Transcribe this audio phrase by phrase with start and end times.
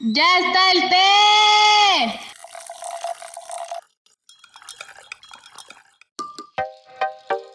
[0.00, 2.20] ¡Ya está el té!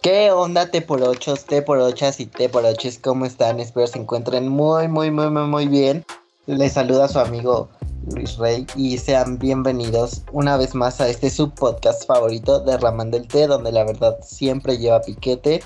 [0.01, 2.97] ¿Qué onda, T por ochos, T por ochas y T por oches?
[2.97, 3.59] ¿Cómo están?
[3.59, 6.05] Espero se encuentren muy, muy, muy, muy, muy bien.
[6.45, 7.67] Les saluda su amigo
[8.15, 13.27] Luis Rey y sean bienvenidos una vez más a este subpodcast favorito de Ramán del
[13.27, 15.61] Té, donde la verdad siempre lleva piquete.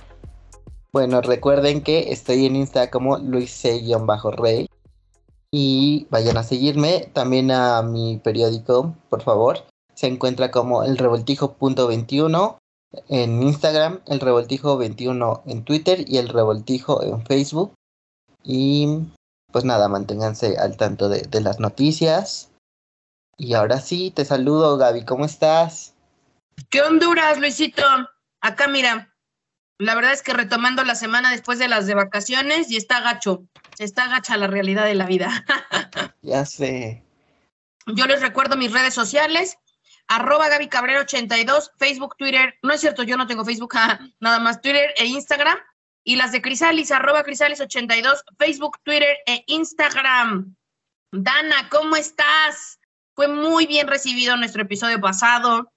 [0.91, 4.67] Bueno, recuerden que estoy en Insta como Luis C-Rey
[5.55, 7.11] y vayan a seguirme.
[7.13, 9.63] También a mi periódico, por favor.
[9.93, 12.57] Se encuentra como el revoltijo.21
[13.07, 17.75] en Instagram, el revoltijo21 en Twitter y el revoltijo en Facebook.
[18.43, 18.97] Y
[19.51, 22.49] pues nada, manténganse al tanto de, de las noticias.
[23.37, 25.93] Y ahora sí, te saludo Gaby, ¿cómo estás?
[26.71, 27.83] ¿Qué Honduras, Luisito?
[28.41, 29.12] Acá mira,
[29.79, 33.47] la verdad es que retomando la semana después de las de vacaciones y está gacho,
[33.79, 35.45] está gacha la realidad de la vida.
[36.21, 37.03] ya sé.
[37.87, 39.57] Yo les recuerdo mis redes sociales,
[40.07, 43.73] arroba Gaby Cabrera 82, Facebook, Twitter, no es cierto, yo no tengo Facebook,
[44.19, 45.57] nada más Twitter e Instagram,
[46.03, 50.55] y las de Crisalis, arroba Crisalis 82, Facebook, Twitter e Instagram.
[51.11, 52.79] Dana, ¿cómo estás?
[53.15, 55.71] Fue muy bien recibido nuestro episodio pasado.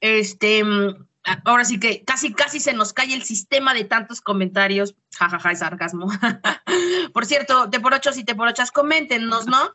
[0.00, 0.64] Este,
[1.44, 4.94] ahora sí que casi, casi se nos cae el sistema de tantos comentarios.
[5.14, 6.08] Jajaja, ja, ja, es sarcasmo.
[7.12, 9.72] por cierto, te por ochos y te por ochas, coméntenos, ¿no?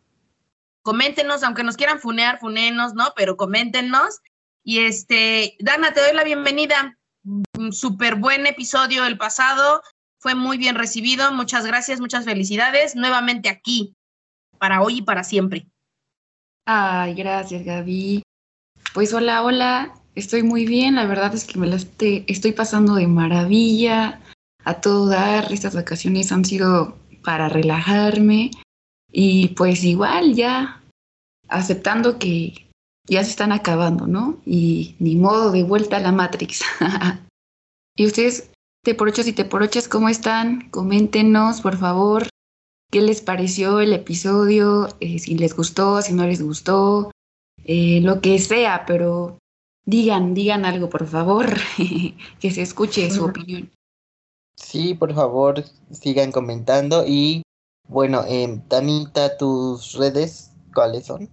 [0.82, 3.14] Coméntenos, aunque nos quieran funear, funenos, ¿no?
[3.16, 4.22] Pero coméntenos.
[4.64, 6.98] Y este, Dana, te doy la bienvenida.
[7.72, 9.82] Súper buen episodio el pasado.
[10.20, 11.32] Fue muy bien recibido.
[11.32, 12.96] Muchas gracias, muchas felicidades.
[12.96, 13.96] Nuevamente aquí,
[14.58, 15.68] para hoy y para siempre.
[16.66, 18.24] Ay, gracias, Gaby.
[18.94, 20.05] Pues hola, hola.
[20.16, 20.96] Estoy muy bien.
[20.96, 24.22] La verdad es que me la estoy pasando de maravilla.
[24.64, 25.52] A todo dar.
[25.52, 28.52] Estas vacaciones han sido para relajarme.
[29.12, 30.82] Y pues igual ya
[31.48, 32.66] aceptando que
[33.08, 34.42] ya se están acabando, ¿no?
[34.46, 36.64] Y ni modo de vuelta a la Matrix.
[37.96, 38.52] y ustedes,
[38.84, 40.70] te por y te por ¿cómo están?
[40.70, 42.28] Coméntenos, por favor,
[42.92, 47.12] qué les pareció el episodio, eh, si les gustó, si no les gustó,
[47.64, 49.38] eh, lo que sea, pero
[49.86, 51.48] digan, digan algo, por favor,
[52.40, 53.72] que se escuche su opinión.
[54.56, 57.44] Sí, por favor, sigan comentando y
[57.88, 61.30] bueno, eh, Danita, tus redes, ¿cuáles son?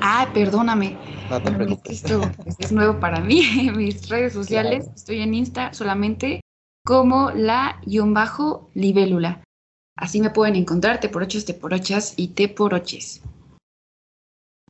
[0.00, 0.96] Ah, perdóname.
[1.30, 2.04] No te preocupes.
[2.04, 2.20] Esto
[2.58, 3.70] es nuevo para mí.
[3.74, 6.40] Mis redes sociales, estoy en Insta solamente
[6.84, 7.82] como la-libélula.
[9.96, 13.22] Así me pueden encontrar, te por ochos, te por ochas y te por oches.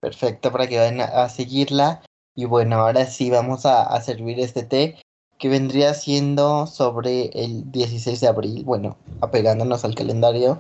[0.00, 2.03] Perfecto, para que vayan a, seguirla.
[2.38, 5.00] Y bueno, ahora sí vamos a, servir este té
[5.38, 10.58] que vendría siendo sobre el 16 de abril, bueno, apegándonos al calendario.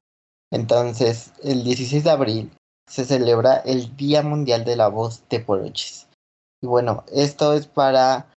[0.50, 2.50] Entonces, el 16 de abril
[2.88, 6.08] se celebra el Día Mundial de la Voz de Poroches.
[6.62, 8.32] Y bueno, esto es para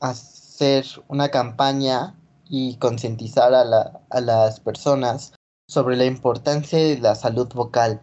[0.00, 2.16] hacer una campaña
[2.48, 5.34] y concientizar a, la, a las personas
[5.68, 8.02] sobre la importancia de la salud vocal,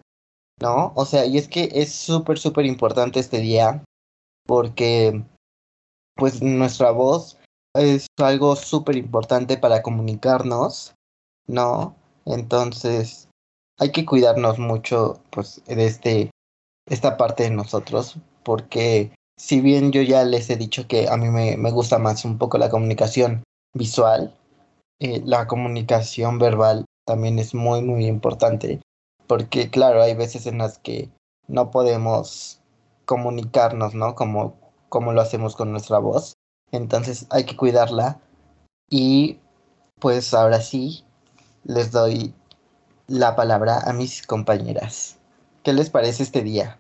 [0.62, 0.94] ¿no?
[0.96, 3.84] O sea, y es que es súper, súper importante este día
[4.50, 5.24] porque
[6.16, 7.38] pues nuestra voz
[7.76, 10.96] es algo súper importante para comunicarnos,
[11.46, 11.96] ¿no?
[12.26, 13.30] Entonces,
[13.78, 16.32] hay que cuidarnos mucho pues de este
[16.88, 21.30] esta parte de nosotros porque si bien yo ya les he dicho que a mí
[21.30, 23.44] me, me gusta más un poco la comunicación
[23.76, 24.34] visual
[25.00, 28.82] eh, la comunicación verbal también es muy muy importante
[29.28, 31.10] porque claro hay veces en las que
[31.48, 32.59] no podemos
[33.10, 34.56] comunicarnos no como
[34.88, 36.36] como lo hacemos con nuestra voz
[36.72, 38.20] entonces hay que cuidarla
[38.88, 39.40] y
[40.00, 41.04] pues ahora sí
[41.64, 42.36] les doy
[43.08, 45.18] la palabra a mis compañeras.
[45.64, 46.80] ¿Qué les parece este día?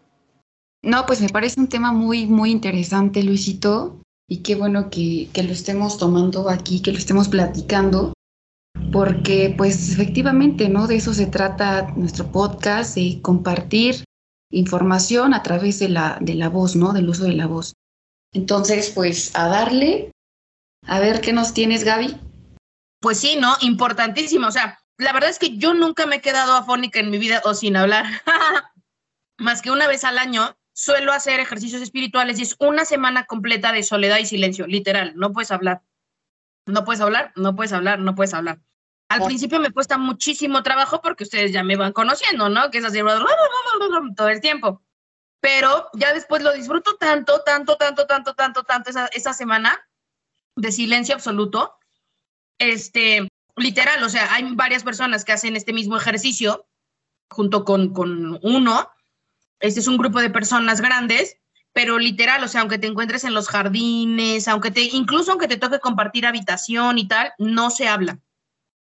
[0.83, 5.43] No, pues me parece un tema muy, muy interesante, Luisito, y qué bueno que, que
[5.43, 8.13] lo estemos tomando aquí, que lo estemos platicando,
[8.91, 10.85] porque pues efectivamente, ¿no?
[10.85, 14.03] De eso se trata nuestro podcast, de compartir
[14.51, 16.93] información a través de la, de la voz, ¿no?
[16.93, 17.73] Del uso de la voz.
[18.33, 20.11] Entonces, pues a darle,
[20.85, 22.17] a ver qué nos tienes, Gaby.
[23.01, 23.55] Pues sí, ¿no?
[23.61, 24.47] Importantísimo.
[24.47, 27.41] O sea, la verdad es que yo nunca me he quedado afónica en mi vida
[27.45, 28.05] o sin hablar.
[29.37, 33.71] Más que una vez al año suelo hacer ejercicios espirituales y es una semana completa
[33.71, 35.13] de soledad y silencio, literal.
[35.15, 35.81] No puedes hablar.
[36.65, 38.59] No puedes hablar, no puedes hablar, no puedes hablar.
[39.09, 42.69] Al principio me cuesta muchísimo trabajo porque ustedes ya me van conociendo, ¿no?
[42.71, 42.99] Que es así
[44.15, 44.81] todo el tiempo.
[45.41, 49.79] Pero ya después lo disfruto tanto, tanto, tanto, tanto, tanto, tanto esa, esa semana
[50.55, 51.75] de silencio absoluto.
[52.57, 56.67] Este, literal, o sea, hay varias personas que hacen este mismo ejercicio
[57.29, 58.91] junto con, con uno
[59.59, 61.37] este es un grupo de personas grandes,
[61.73, 65.57] pero literal, o sea, aunque te encuentres en los jardines, aunque te, incluso aunque te
[65.57, 68.19] toque compartir habitación y tal, no se habla,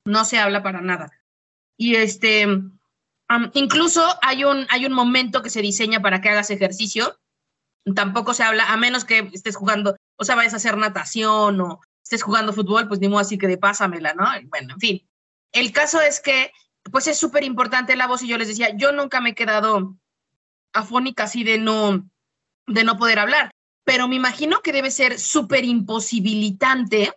[0.08, 1.12] no se habla para nada.
[1.76, 2.46] Y este,
[3.55, 7.20] incluso hay un, hay un momento que se diseña para que hagas ejercicio,
[7.94, 11.81] tampoco se habla, a menos que estés jugando, o sea, vayas a hacer natación o
[12.02, 14.26] estés jugando fútbol, pues ni modo así que de pásamela, ¿no?
[14.49, 15.08] Bueno, en fin.
[15.52, 16.52] El caso es que,
[16.90, 19.96] pues es súper importante la voz y yo les decía, yo nunca me he quedado
[20.72, 22.08] afónica así de no,
[22.66, 23.50] de no poder hablar,
[23.84, 27.12] pero me imagino que debe ser súper imposibilitante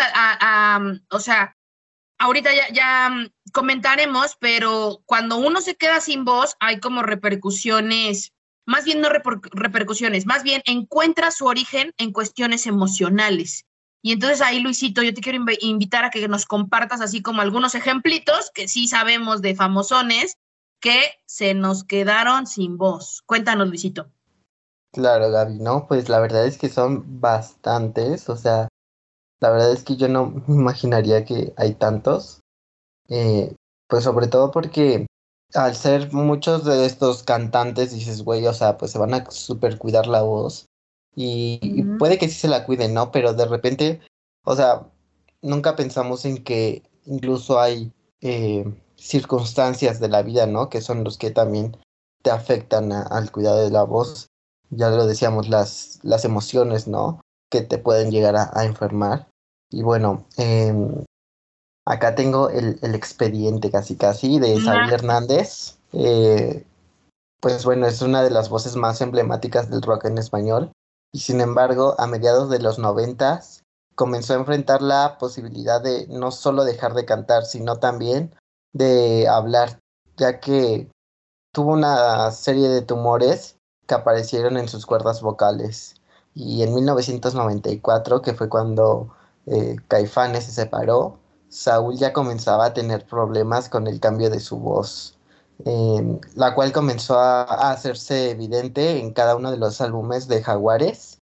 [1.09, 1.55] o sea,
[2.17, 8.33] ahorita ya, comentaremos, pero cuando uno se queda sin voz, hay como repercusiones,
[8.65, 13.65] más bien no repercusiones, más bien encuentra su origen en cuestiones emocionales.
[14.01, 17.73] Y entonces ahí, Luisito, yo te quiero invitar a que nos compartas así como algunos
[17.73, 20.37] ejemplitos que sí sabemos de famosones
[20.81, 23.23] que se nos quedaron sin voz.
[23.25, 24.11] Cuéntanos, Luisito.
[24.91, 25.87] Claro, Gaby, ¿no?
[25.87, 28.67] Pues la verdad es que son bastantes, o sea,
[29.39, 32.41] la verdad es que yo no me imaginaría que hay tantos.
[33.07, 33.55] Eh,
[33.87, 35.05] pues sobre todo porque
[35.53, 39.77] al ser muchos de estos cantantes, dices, güey, o sea, pues se van a super
[39.77, 40.65] cuidar la voz.
[41.15, 43.11] Y, puede que sí se la cuiden, ¿no?
[43.11, 44.01] Pero de repente,
[44.45, 44.87] o sea,
[45.41, 47.91] nunca pensamos en que incluso hay
[48.21, 48.65] eh,
[48.95, 50.69] circunstancias de la vida, ¿no?
[50.69, 51.77] Que son los que también
[52.23, 54.27] te afectan al cuidado de la voz.
[54.69, 57.21] Ya lo decíamos, las, las emociones, ¿no?
[57.51, 59.27] Que te pueden llegar a, enfermar.
[59.69, 61.03] Y bueno, em,
[61.85, 65.77] acá tengo el, el, expediente casi casi de Isabel Hernández.
[65.91, 66.65] Eh,
[67.39, 70.71] pues bueno, es una de las voces más emblemáticas del rock en español.
[71.11, 73.63] Y sin embargo, a mediados de los noventas
[73.95, 78.33] comenzó a enfrentar la posibilidad de no solo dejar de cantar, sino también
[78.73, 79.79] de hablar,
[80.17, 80.89] ya que
[81.53, 83.57] tuvo una serie de tumores
[83.87, 85.95] que aparecieron en sus cuerdas vocales.
[86.33, 89.13] Y en 1994, que fue cuando
[89.45, 91.19] eh, Caifanes se separó,
[91.53, 95.17] Saúl ya comenzaba a tener problemas con el cambio de su voz,
[96.35, 101.19] la cual comenzó a, a, hacerse evidente en cada uno de los álbumes de Jaguares,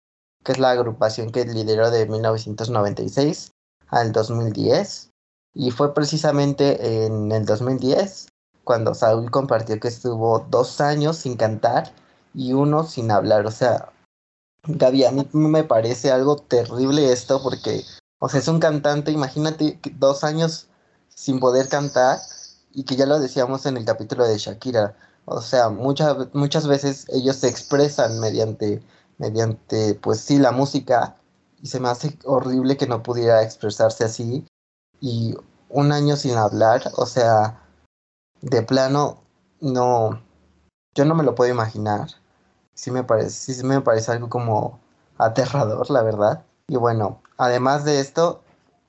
[0.44, 3.52] que es la agrupación que lideró de 1996
[3.88, 5.10] al 2010.
[5.54, 8.28] Y fue precisamente en el 2010
[8.64, 11.90] cuando Saúl compartió que estuvo dos años sin cantar
[12.34, 13.46] y uno sin hablar.
[13.46, 13.92] O sea,
[14.64, 17.82] Gaby, a mí me parece algo terrible esto porque,
[18.18, 20.68] o sea, es un cantante, imagínate dos años
[21.08, 22.18] sin poder cantar
[22.72, 24.96] y que ya lo decíamos en el capítulo de Shakira.
[25.24, 28.82] O sea, muchas, muchas veces ellos se expresan mediante,
[29.18, 31.16] mediante, pues sí, la música
[31.62, 34.46] y se me hace horrible que no pudiera expresarse así
[35.00, 35.34] y
[35.68, 37.62] un año sin hablar, o sea,
[38.40, 39.22] de plano,
[39.60, 40.22] no,
[40.94, 42.08] yo no me lo puedo imaginar.
[42.74, 44.80] Sí me parece, sí me parece algo como
[45.18, 46.44] aterrador, la verdad.
[46.68, 48.42] Y bueno, además de esto,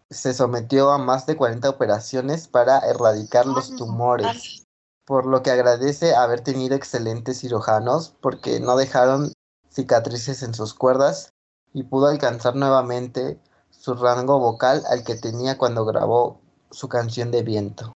[0.09, 4.65] se sometió a más de 40 operaciones para erradicar los tumores,
[5.05, 9.31] por lo que agradece haber tenido excelentes cirujanos porque no dejaron
[9.69, 11.29] cicatrices en sus cuerdas
[11.73, 17.43] y pudo alcanzar nuevamente su rango vocal al que tenía cuando grabó su canción de
[17.43, 17.93] viento.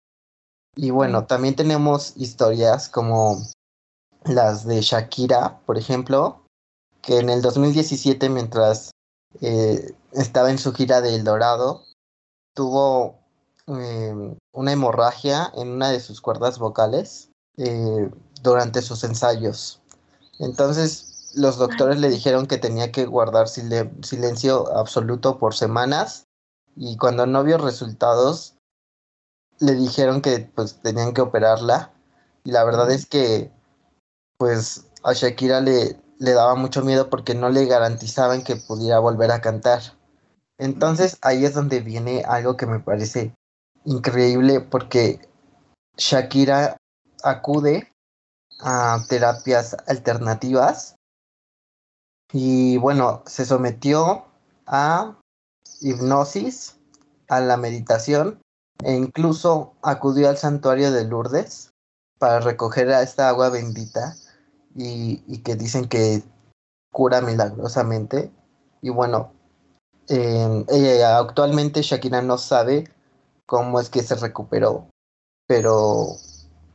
[0.75, 3.37] Y bueno, también tenemos historias como
[4.25, 6.43] las de Shakira, por ejemplo,
[7.01, 8.91] que en el 2017, mientras
[9.41, 11.85] eh, estaba en su gira de El Dorado,
[12.53, 13.19] tuvo
[13.67, 18.09] eh, una hemorragia en una de sus cuerdas vocales eh,
[18.41, 19.81] durante sus ensayos.
[20.39, 26.25] Entonces, los doctores le dijeron que tenía que guardar silencio absoluto por semanas
[26.75, 28.55] y cuando no vio resultados
[29.59, 31.91] le dijeron que pues tenían que operarla.
[32.43, 33.51] Y la verdad es que
[34.37, 39.31] pues a Shakira le, le daba mucho miedo porque no le garantizaban que pudiera volver
[39.31, 39.81] a cantar.
[40.57, 43.33] Entonces ahí es donde viene algo que me parece
[43.85, 45.21] increíble porque
[45.97, 46.77] Shakira
[47.23, 47.91] acude
[48.59, 50.95] a terapias alternativas
[52.33, 54.25] y bueno, se sometió
[54.67, 55.17] a
[55.81, 56.77] hipnosis,
[57.29, 58.41] a la meditación
[58.83, 61.71] e incluso acudió al santuario de Lourdes
[62.19, 64.15] para recoger a esta agua bendita
[64.75, 66.23] y, que dicen que
[66.91, 68.31] cura milagrosamente.
[68.81, 69.33] Y bueno,
[70.07, 72.85] em, ella, actualmente Shakira no sabe
[73.45, 74.87] cómo es que se recuperó,
[75.47, 76.07] pero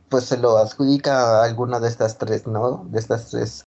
[0.09, 2.85] pues se lo adjudica a alguna de estas tres, ¿no?
[2.89, 3.63] De estas tres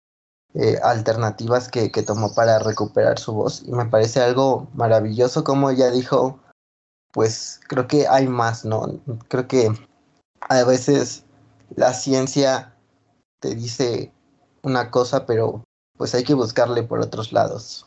[0.54, 3.62] eh, alternativas que, que tomó para recuperar su voz.
[3.66, 6.38] Y me parece algo maravilloso, como ella dijo,
[7.12, 9.00] pues creo que hay más, ¿no?
[9.28, 9.70] Creo que
[10.48, 11.24] a veces
[11.74, 12.74] la ciencia
[13.40, 14.12] te dice
[14.62, 15.64] una cosa, pero
[15.96, 17.86] pues hay que buscarle por otros lados.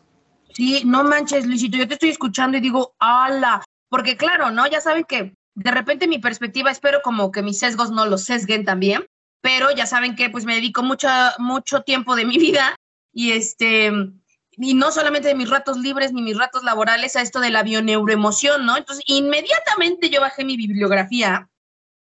[0.53, 4.67] Sí, no manches, Luisito, yo te estoy escuchando y digo, ala, porque claro, ¿no?
[4.67, 8.65] Ya saben que de repente mi perspectiva, espero como que mis sesgos no los sesguen
[8.65, 9.05] también,
[9.41, 11.07] pero ya saben que pues me dedico mucho,
[11.39, 12.75] mucho tiempo de mi vida
[13.13, 13.91] y este,
[14.51, 17.63] y no solamente de mis ratos libres ni mis ratos laborales a esto de la
[17.63, 18.77] bioneuroemoción, ¿no?
[18.77, 21.49] Entonces, inmediatamente yo bajé mi bibliografía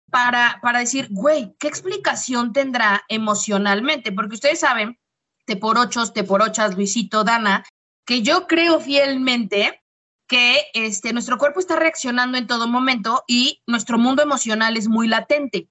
[0.10, 4.12] para, para decir, güey, ¿qué explicación tendrá emocionalmente?
[4.12, 5.00] Porque ustedes saben,
[5.46, 7.63] te por ochos, te por ochas, Luisito, Dana,
[8.06, 9.84] que yo creo fielmente
[10.28, 15.08] que este, nuestro cuerpo está reaccionando en todo momento y nuestro mundo emocional es muy
[15.08, 15.70] latente.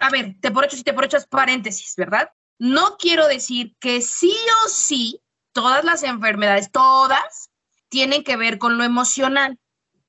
[0.00, 2.30] A ver, te por ochos y te por ochas, paréntesis, ¿verdad?
[2.58, 5.22] No quiero decir que sí o sí
[5.52, 7.50] todas las enfermedades, todas,
[7.88, 9.58] tienen que ver con lo emocional.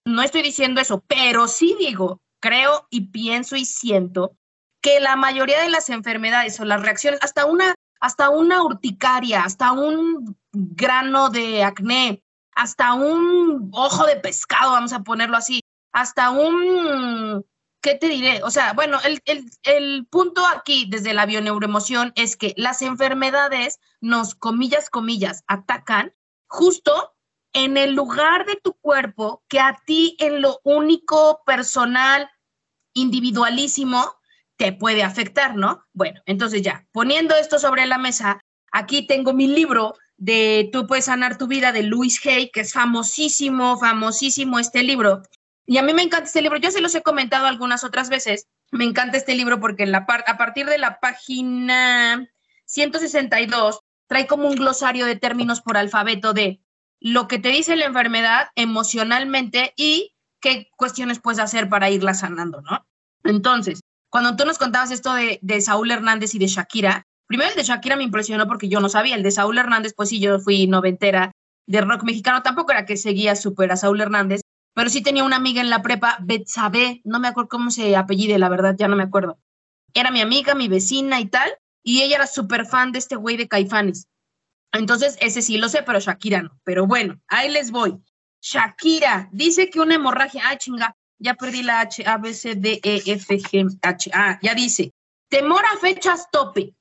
[0.03, 4.35] No estoy diciendo eso, pero sí digo creo y pienso y siento
[4.81, 9.71] que la mayoría de las enfermedades o las reacciones, hasta una, hasta una urticaria, hasta
[9.71, 17.45] un grano de acné, hasta un ojo de pescado, vamos a ponerlo así, hasta un,
[17.81, 18.41] ¿qué te diré?
[18.43, 23.79] O sea, bueno, el, el, el punto aquí desde la bioneuroemoción es que las enfermedades
[24.01, 26.13] nos, comillas, comillas, atacan
[26.47, 27.13] justo
[27.53, 32.29] en el lugar de tu cuerpo que a ti en lo único, personal,
[32.93, 34.15] individualísimo,
[34.57, 35.85] te puede afectar, ¿no?
[35.93, 38.41] Bueno, entonces ya, poniendo esto sobre la mesa,
[38.71, 42.73] aquí tengo mi libro de Tú puedes sanar tu vida de Louis Hay, que es
[42.73, 45.23] famosísimo, famosísimo este libro.
[45.65, 48.47] Y a mí me encanta este libro, yo se los he comentado algunas otras veces,
[48.71, 52.27] me encanta este libro porque en la a partir de la página
[52.65, 56.59] 162 trae como un glosario de términos por alfabeto de
[56.99, 62.61] lo que te dice la enfermedad emocionalmente y qué cuestiones puedes hacer para irla sanando,
[62.61, 62.85] ¿no?
[63.23, 67.55] Entonces, cuando tú nos contabas esto de, de Saúl Hernández y de Shakira, primero el
[67.55, 70.39] de Shakira me impresionó porque yo no sabía, el de Saúl Hernández, pues sí, yo
[70.39, 71.31] fui noventera
[71.67, 74.41] de rock mexicano, tampoco era que seguía súper a Saúl Hernández,
[74.73, 78.39] pero sí tenía una amiga en la prepa, Betsabe, no me acuerdo cómo se apellide,
[78.39, 79.37] la verdad, ya no me acuerdo.
[79.93, 81.51] Era mi amiga, mi vecina y tal,
[81.83, 84.07] y ella era súper fan de este güey de Caifanes.
[84.71, 86.59] Entonces, ese sí lo sé, pero Shakira no.
[86.63, 87.97] Pero bueno, ahí les voy.
[88.41, 92.79] Shakira dice que una hemorragia, ah, chinga, ya perdí la H, A, B, C, D,
[92.83, 94.93] E, F, G, H, ah, ya dice,
[95.27, 96.73] temor a fechas tope.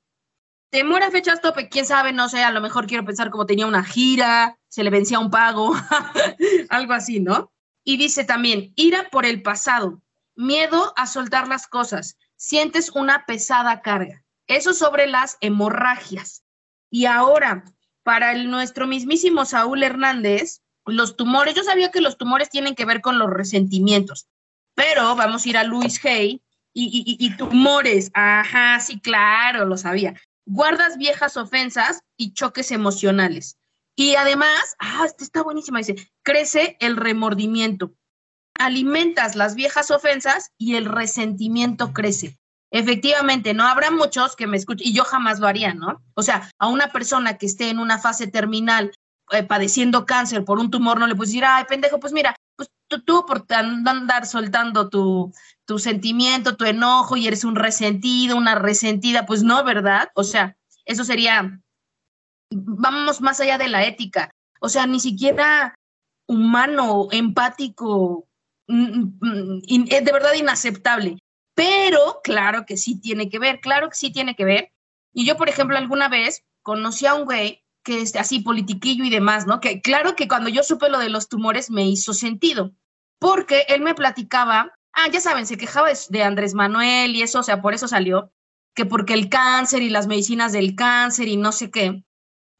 [0.69, 3.65] Temor a fechas tope, quién sabe, no sé, a lo mejor quiero pensar como tenía
[3.65, 5.73] una gira, se le vencía un pago,
[6.69, 7.51] algo así, ¿no?
[7.83, 10.01] Y dice también, ira por el pasado,
[10.35, 14.23] miedo a soltar las cosas, sientes una pesada carga.
[14.47, 16.43] Eso sobre las hemorragias.
[16.89, 17.63] Y ahora,
[18.09, 23.01] para nuestro mismísimo Saúl Hernández, los tumores, yo sabía que los tumores tienen que ver
[23.01, 24.27] con los resentimientos,
[24.73, 26.41] pero vamos a ir a Luis Hay
[26.73, 30.19] y, tumores, ajá, sí, claro, lo sabía.
[30.47, 33.59] Guardas viejas ofensas y choques emocionales.
[33.95, 37.93] Y además, ah, esta está buenísima, dice, crece el remordimiento.
[38.57, 42.39] Alimentas las viejas ofensas y el resentimiento crece.
[42.71, 46.03] Efectivamente, no habrá muchos que me escuchen, y yo jamás lo haría, ¿no?
[46.13, 48.91] O sea, a una persona que esté en una fase terminal
[49.31, 52.69] eh, padeciendo cáncer por un tumor, no le puedes decir, ay, pendejo, pues mira, pues
[53.05, 55.33] tú, por andar soltando tu,
[55.65, 60.09] tu sentimiento, tu enojo y eres un resentido, una resentida, pues no, ¿verdad?
[60.13, 61.59] O sea, eso sería,
[62.51, 65.75] vamos más allá de la ética, o sea, ni siquiera
[66.27, 68.27] humano, empático,
[68.67, 71.17] mm, mm, es de verdad inaceptable.
[71.59, 74.71] Pero claro que sí tiene que ver, claro que sí tiene que ver.
[75.11, 79.09] Y yo, por ejemplo, alguna vez conocí a un güey que es así politiquillo y
[79.09, 79.59] demás, ¿no?
[79.59, 82.71] Que claro que cuando yo supe lo de los tumores me hizo sentido,
[83.19, 87.43] porque él me platicaba, ah, ya saben, se quejaba de, Andrés Manuel y eso, o
[87.43, 88.31] sea, por eso salió,
[88.73, 92.05] que porque el cáncer y las medicinas del cáncer y no sé qué.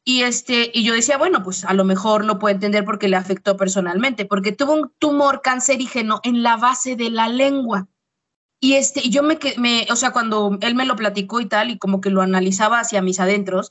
[0.04, 3.16] Y este, y yo decía, bueno, pues a lo mejor lo puede entender porque le
[3.16, 7.88] afectó personalmente, porque tuvo un tumor cancerígeno en la base de la lengua.
[8.60, 11.78] Y este, yo me, me, o sea, cuando él me lo platicó y tal, y
[11.78, 13.70] como que lo analizaba hacia mis adentros,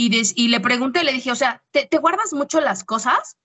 [0.00, 3.36] y, le pregunté, le dije, o sea, ¿te, guardas mucho las cosas?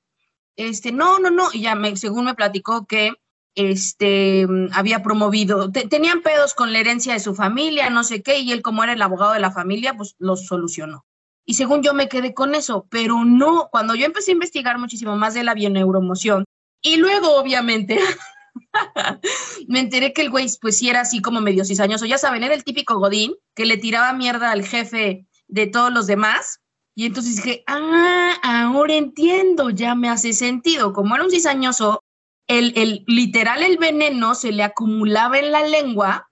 [0.56, 1.50] Este, no, no, no.
[1.52, 3.14] Y ya según me platicó que
[3.56, 8.52] este, había promovido, tenían pedos con la herencia de su familia, no sé qué, y
[8.52, 11.06] él como era el abogado de la familia, pues los solucionó.
[11.44, 15.18] Y según yo me quedé con eso, pero no, cuando yo empecé a investigar muchísimo
[15.18, 16.46] más de la bioneuromoción,
[16.84, 17.98] y luego obviamente
[19.68, 22.06] me enteré que el güey, pues sí era así como medio cizañoso.
[22.06, 26.08] Ya saben, era el típico Godín que le tiraba mierda al jefe de todos los
[26.08, 26.60] demás.
[26.96, 30.94] Y entonces dije, ah, ahora entiendo, ya me hace sentido.
[30.94, 32.04] Como era un cizañoso,
[32.48, 36.30] el, el literal el veneno se le acumulaba en la lengua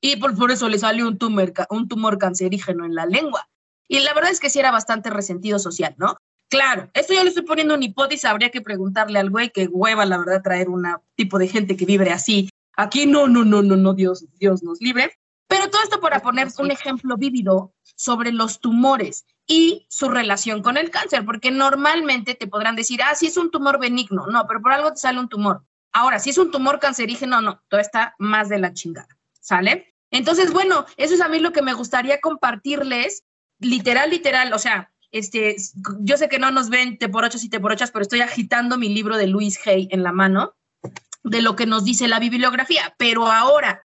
[0.00, 3.48] y por, por eso le salió un tumor, un tumor cancerígeno en la lengua.
[3.88, 6.16] Y la verdad es que sí era bastante resentido social, ¿no?
[6.52, 10.04] Claro, esto yo le estoy poniendo una hipótesis, habría que preguntarle al güey que hueva,
[10.04, 12.50] la verdad, traer un tipo de gente que vibre así.
[12.76, 15.18] Aquí no, no, no, no, no, Dios, Dios nos libre.
[15.48, 20.76] Pero todo esto para poner un ejemplo vívido sobre los tumores y su relación con
[20.76, 24.60] el cáncer, porque normalmente te podrán decir, ah, sí es un tumor benigno, no, pero
[24.60, 25.64] por algo te sale un tumor.
[25.90, 29.08] Ahora, si es un tumor cancerígeno, no, todo está más de la chingada,
[29.40, 29.94] ¿sale?
[30.10, 33.24] Entonces, bueno, eso es a mí lo que me gustaría compartirles,
[33.58, 35.56] literal, literal, o sea, este,
[36.00, 38.22] yo sé que no nos ven te por ochos y te por ochas, pero estoy
[38.22, 40.54] agitando mi libro de Luis Hay en la mano
[41.22, 42.94] de lo que nos dice la bibliografía.
[42.98, 43.84] Pero ahora,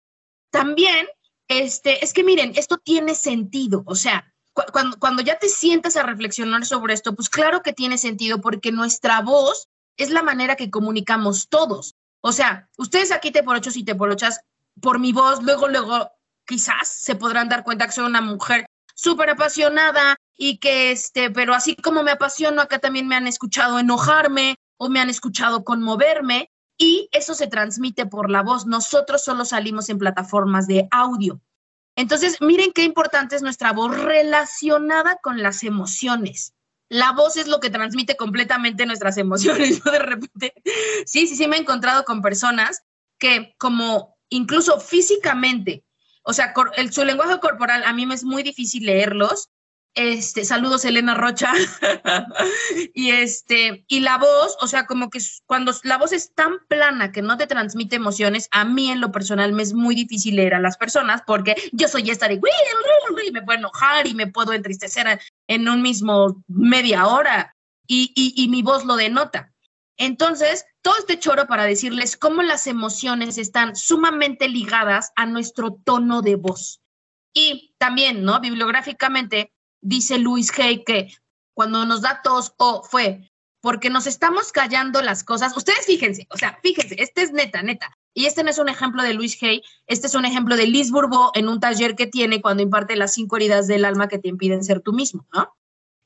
[0.51, 1.07] también,
[1.47, 3.83] este, es que miren, esto tiene sentido.
[3.87, 4.31] O sea,
[4.71, 8.71] cuando, cuando ya te sientas a reflexionar sobre esto, pues claro que tiene sentido porque
[8.71, 9.67] nuestra voz
[9.97, 11.95] es la manera que comunicamos todos.
[12.21, 14.41] O sea, ustedes aquí te por ochos y te por ochas,
[14.79, 16.11] por mi voz, luego, luego,
[16.45, 21.53] quizás se podrán dar cuenta que soy una mujer súper apasionada y que, este, pero
[21.53, 26.51] así como me apasiono, acá también me han escuchado enojarme o me han escuchado conmoverme
[26.77, 28.65] y eso se transmite por la voz.
[28.65, 31.41] Nosotros solo salimos en plataformas de audio.
[31.95, 36.53] Entonces, miren qué importante es nuestra voz relacionada con las emociones.
[36.89, 39.81] La voz es lo que transmite completamente nuestras emociones.
[39.85, 40.53] Yo de repente,
[41.05, 42.83] sí, sí, sí, me he encontrado con personas
[43.17, 45.85] que como incluso físicamente
[46.27, 49.49] o sea, el, su lenguaje corporal a mí me es muy difícil leerlos.
[49.95, 51.53] Este, saludos Elena Rocha.
[52.93, 57.13] y este, y la voz, o sea, como que cuando la voz es tan plana
[57.13, 60.53] que no te transmite emociones, a mí en lo personal me es muy difícil leer
[60.53, 64.51] a las personas porque yo soy esta de y me puedo enojar y me puedo
[64.51, 67.55] entristecer en un mismo media hora
[67.87, 69.53] y, y, y mi voz lo denota.
[69.97, 76.21] Entonces, todo este choro para decirles cómo las emociones están sumamente ligadas a nuestro tono
[76.21, 76.81] de voz.
[77.33, 78.41] Y también, ¿no?
[78.41, 79.53] Bibliográficamente,
[79.85, 81.13] dice Luis Hay que
[81.53, 85.57] cuando nos da tos o fue porque nos estamos callando las cosas.
[85.57, 87.97] Ustedes fíjense, o sea, fíjense, este es neta, neta.
[88.13, 90.91] Y este no es un ejemplo de Luis Hay, este es un ejemplo de Liz
[90.91, 94.27] Bourbeau en un taller que tiene cuando imparte las cinco heridas del alma que te
[94.27, 95.55] impiden ser tú mismo, ¿no?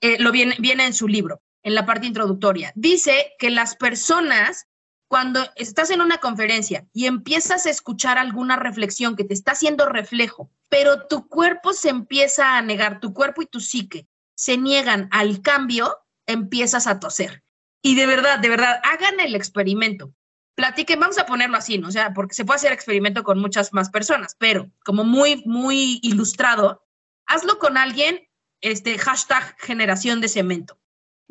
[0.02, 2.72] Eh, lo viene, viene en su libro, en la parte introductoria.
[2.76, 4.68] Dice que las personas
[5.10, 9.88] cuando estás en una conferencia y empiezas a escuchar alguna reflexión que te está haciendo
[9.88, 15.10] reflejo, pero tu cuerpo se empieza a negar, tu cuerpo y tu psique se niegan
[15.12, 17.43] al cambio, empiezas a toser.
[17.82, 20.13] Y de verdad, de verdad, hagan el experimento.
[20.56, 21.88] Platiquen, vamos a ponerlo así, ¿no?
[21.88, 26.00] O sea, porque se puede hacer experimento con muchas más personas, pero como muy, muy
[26.04, 26.86] ilustrado,
[27.26, 28.30] hazlo con alguien,
[28.62, 30.80] este hashtag generación de cemento.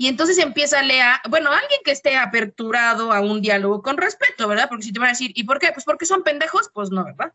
[0.01, 4.47] Y entonces empieza a leer, bueno, alguien que esté aperturado a un diálogo con respeto,
[4.47, 4.69] ¿verdad?
[4.69, 5.73] Porque si te van a decir, ¿y por qué?
[5.73, 7.35] Pues porque son pendejos, pues no, ¿verdad?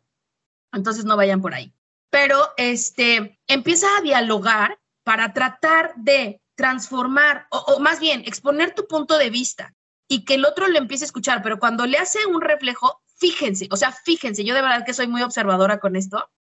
[0.71, 1.73] Entonces no vayan por ahí.
[2.09, 8.87] Pero este, empieza a dialogar para tratar de transformar, o, o más bien, exponer tu
[8.87, 9.75] punto de vista
[10.07, 13.67] y que el otro le empiece a escuchar, pero cuando le hace un reflejo, fíjense,
[13.71, 16.31] o sea, fíjense, yo de verdad que soy muy observadora con esto,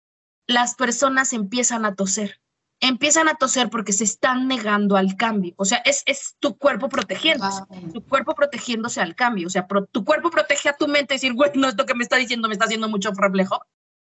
[0.46, 2.40] las personas empiezan a toser
[2.82, 5.54] empiezan a toser porque se están negando al cambio.
[5.56, 7.62] O sea, es, es tu cuerpo protegiéndose,
[7.94, 9.46] tu cuerpo protegiéndose al cambio.
[9.46, 12.16] O sea, tu cuerpo protege a tu mente, decir, güey, no, esto que me está
[12.16, 13.62] diciendo me está haciendo mucho reflejo.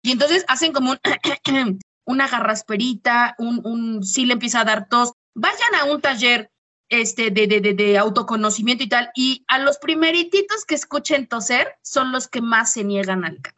[0.02, 0.98] Y entonces hacen como un,
[2.04, 5.12] una garrasperita, un, un, sí le empieza a dar tos.
[5.35, 6.50] Vayan a un taller
[6.90, 11.76] este, de, de, de, de autoconocimiento y tal, y a los primeritos que escuchen toser
[11.83, 13.58] son los que más se niegan al cambio.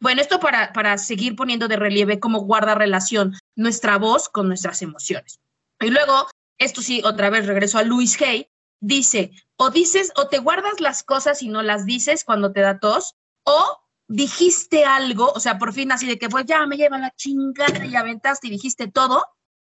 [0.00, 4.80] Bueno, esto para, para seguir poniendo de relieve cómo guarda relación nuestra voz con nuestras
[4.82, 5.38] emociones.
[5.80, 8.48] Y luego, esto sí, otra vez regreso a Luis Hay,
[8.80, 12.78] dice, o dices, o te guardas las cosas y no las dices cuando te da
[12.78, 16.98] tos, o dijiste algo, o sea, por fin así de que pues ya me lleva
[16.98, 19.24] la chingada y aventaste y dijiste todo,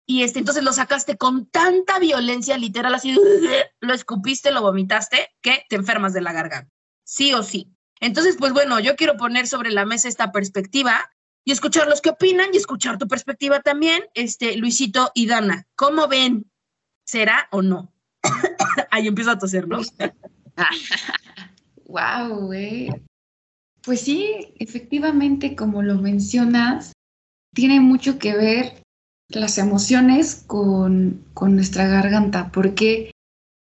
[0.06, 3.14] y este, entonces lo sacaste con tanta violencia literal, así,
[3.80, 6.72] lo escupiste, lo vomitaste, que te enfermas de la garganta,
[7.04, 7.72] sí o sí.
[8.02, 11.08] Entonces, pues bueno, yo quiero poner sobre la mesa esta perspectiva
[11.44, 15.68] y escuchar los que opinan y escuchar tu perspectiva también, este, Luisito y Dana.
[15.76, 16.50] ¿Cómo ven?
[17.06, 17.92] ¿Será o no?
[18.90, 19.66] Ahí empiezo a toser,
[21.86, 22.90] wow, güey.
[23.84, 26.92] Pues sí, efectivamente, como lo mencionas,
[27.54, 28.82] tiene mucho que ver
[29.28, 32.50] las emociones con, con nuestra garganta.
[32.50, 33.12] ¿Por qué?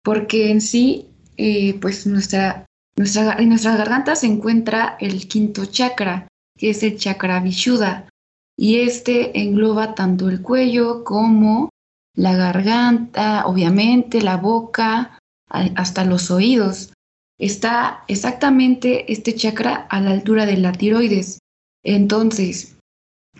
[0.03, 2.66] Porque en sí, eh, pues nuestra
[2.97, 8.09] Nuestra, en nuestra garganta se encuentra el quinto chakra, que es el chakra Vishuddha,
[8.57, 11.69] y este engloba tanto el cuello como
[12.15, 16.91] la garganta, obviamente la boca, hasta los oídos.
[17.39, 21.37] Está exactamente este chakra a la altura de la tiroides.
[21.83, 22.77] Entonces,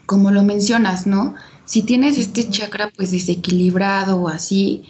[0.06, 1.34] como lo mencionas, ¿no?
[1.66, 4.90] Si tienes este chakra pues desequilibrado o así,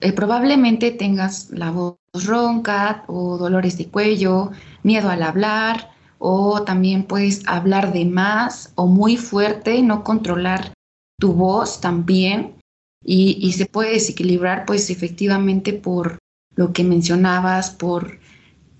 [0.00, 4.50] eh, probablemente tengas la voz ronca o dolores de cuello,
[4.82, 10.72] miedo al hablar, o también puedes hablar de más o muy fuerte y no controlar
[11.18, 12.56] tu voz también.
[13.04, 16.18] Y, se puede desequilibrar pues efectivamente por
[16.56, 18.18] lo que mencionabas, por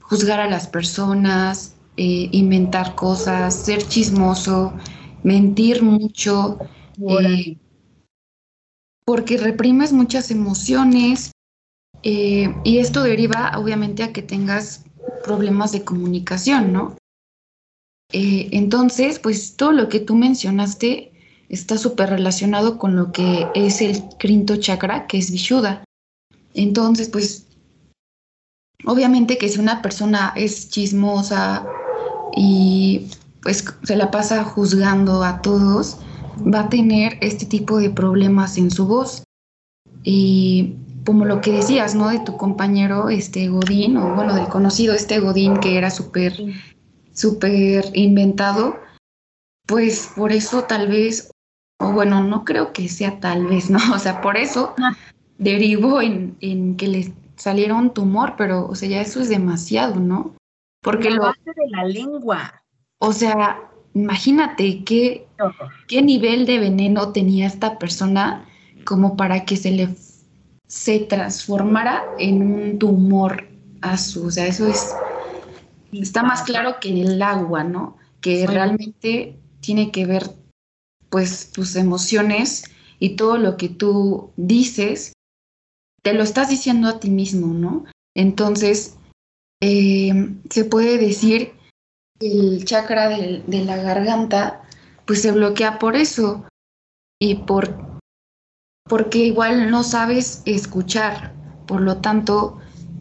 [0.01, 4.75] juzgar a las personas, eh, inventar cosas, ser chismoso,
[5.23, 6.59] mentir mucho,
[7.09, 7.57] eh,
[9.05, 11.31] porque reprimes muchas emociones
[12.03, 14.85] eh, y esto deriva obviamente a que tengas
[15.25, 16.97] problemas de comunicación, ¿no?
[18.13, 21.13] Eh, entonces, pues todo lo que tú mencionaste
[21.49, 25.85] está súper relacionado con lo que es el quinto chakra, que es Vishuddha.
[26.55, 27.47] Entonces, pues,
[28.85, 31.67] obviamente que si una persona es chismosa
[32.37, 33.09] y
[33.43, 35.99] pues se la pasa juzgando a todos,
[36.43, 39.23] va a tener este tipo de problemas en su voz.
[40.05, 40.77] Y
[41.09, 42.11] como lo que decías, ¿no?
[42.11, 46.35] De tu compañero, este Godín, o bueno, del conocido este Godín que era súper
[47.15, 48.77] súper inventado,
[49.67, 51.31] pues por eso tal vez,
[51.81, 53.79] o bueno, no creo que sea tal vez, ¿no?
[53.95, 54.75] O sea, por eso
[55.39, 59.95] derivó en, en que le saliera un tumor, pero, o sea, ya eso es demasiado,
[60.01, 60.35] ¿no?
[60.83, 62.63] Porque lo hace de la lengua.
[62.99, 63.63] O sea,
[63.95, 65.27] imagínate qué,
[65.87, 68.45] qué nivel de veneno tenía esta persona
[68.85, 69.89] como para que se le
[70.69, 73.49] se transformara en un tumor
[73.81, 74.95] a su, o sea, eso es
[75.93, 77.97] está más claro que el agua, ¿no?
[78.21, 80.37] Que realmente tiene que ver,
[81.11, 82.65] pues, tus emociones
[82.99, 85.13] y todo lo que tú dices,
[86.03, 87.85] te lo estás diciendo a ti mismo, ¿no?
[88.15, 88.97] Entonces,
[89.63, 90.13] eh,
[90.51, 91.53] se puede decir
[92.21, 94.63] que el chakra de, de, la garganta,
[95.07, 96.45] pues se bloquea por eso
[97.21, 97.98] y por
[98.89, 101.35] porque igual no sabes escuchar,
[101.67, 102.59] por lo tanto,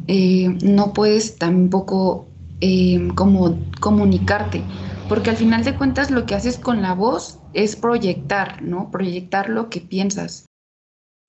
[0.08, 2.28] eh, no puedes tampoco
[2.62, 4.64] eh, como comunicarte,
[5.08, 8.92] porque al final de cuentas lo que haces con la voz es proyectar, ¿no?
[8.92, 10.46] Proyectar lo que piensas.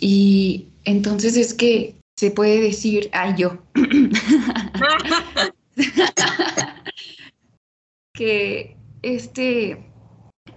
[0.00, 3.58] Y entonces es que se puede decir, ay yo,
[8.12, 9.92] que este,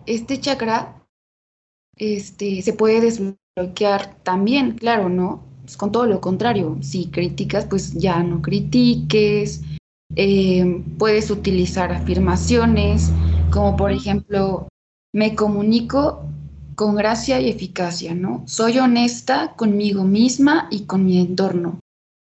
[0.07, 1.05] este chakra
[1.95, 3.40] este, se puede desbloquear
[4.23, 5.43] también, claro, ¿no?
[5.63, 9.61] Pues con todo lo contrario, si criticas, pues ya no critiques,
[10.15, 13.11] eh, puedes utilizar afirmaciones
[13.51, 14.69] como por ejemplo,
[15.13, 16.23] me comunico
[16.75, 18.43] con gracia y eficacia, ¿no?
[18.47, 21.79] Soy honesta conmigo misma y con mi entorno.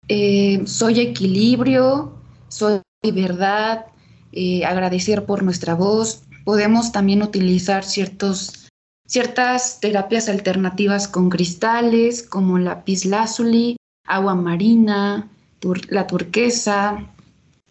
[0.09, 2.14] Eh, soy equilibrio,
[2.48, 2.81] soy
[3.12, 3.87] verdad,
[4.33, 6.22] eh, agradecer por nuestra voz.
[6.44, 8.62] Podemos también utilizar ciertos,
[9.07, 15.29] ciertas terapias alternativas con cristales como lápiz lazuli, agua marina,
[15.88, 17.07] la turquesa,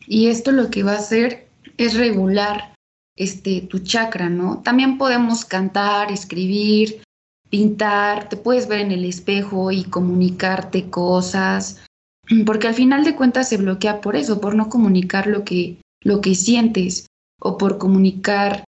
[0.08, 2.74] y esto lo que va a hacer es regular
[3.16, 4.62] este, tu chakra, ¿no?
[4.64, 7.04] También podemos cantar, escribir,
[7.50, 11.82] pintar, te puedes ver en el espejo y comunicarte cosas,
[12.46, 16.22] porque al final de cuentas se bloquea por eso, por no comunicar lo que, lo
[16.22, 17.08] que sientes
[17.40, 18.64] o por comunicar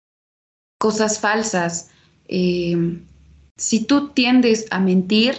[0.78, 1.90] cosas falsas.
[2.32, 3.02] Eh,
[3.56, 5.34] si tú tiendes a mentir,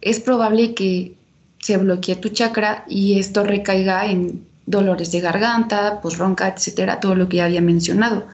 [0.00, 1.16] es probable que
[1.58, 7.16] se bloquee tu chakra y esto recaiga en dolores de garganta, pues ronca, etcétera, todo
[7.16, 8.30] lo que ya había mencionado.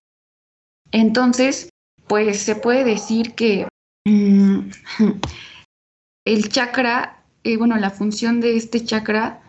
[0.92, 1.70] Entonces,
[2.06, 3.66] pues se puede decir que
[4.04, 4.70] mm,
[6.26, 9.42] el chakra, eh, bueno, la función de este chakra,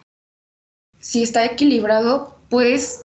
[0.99, 3.01] si está equilibrado, puedes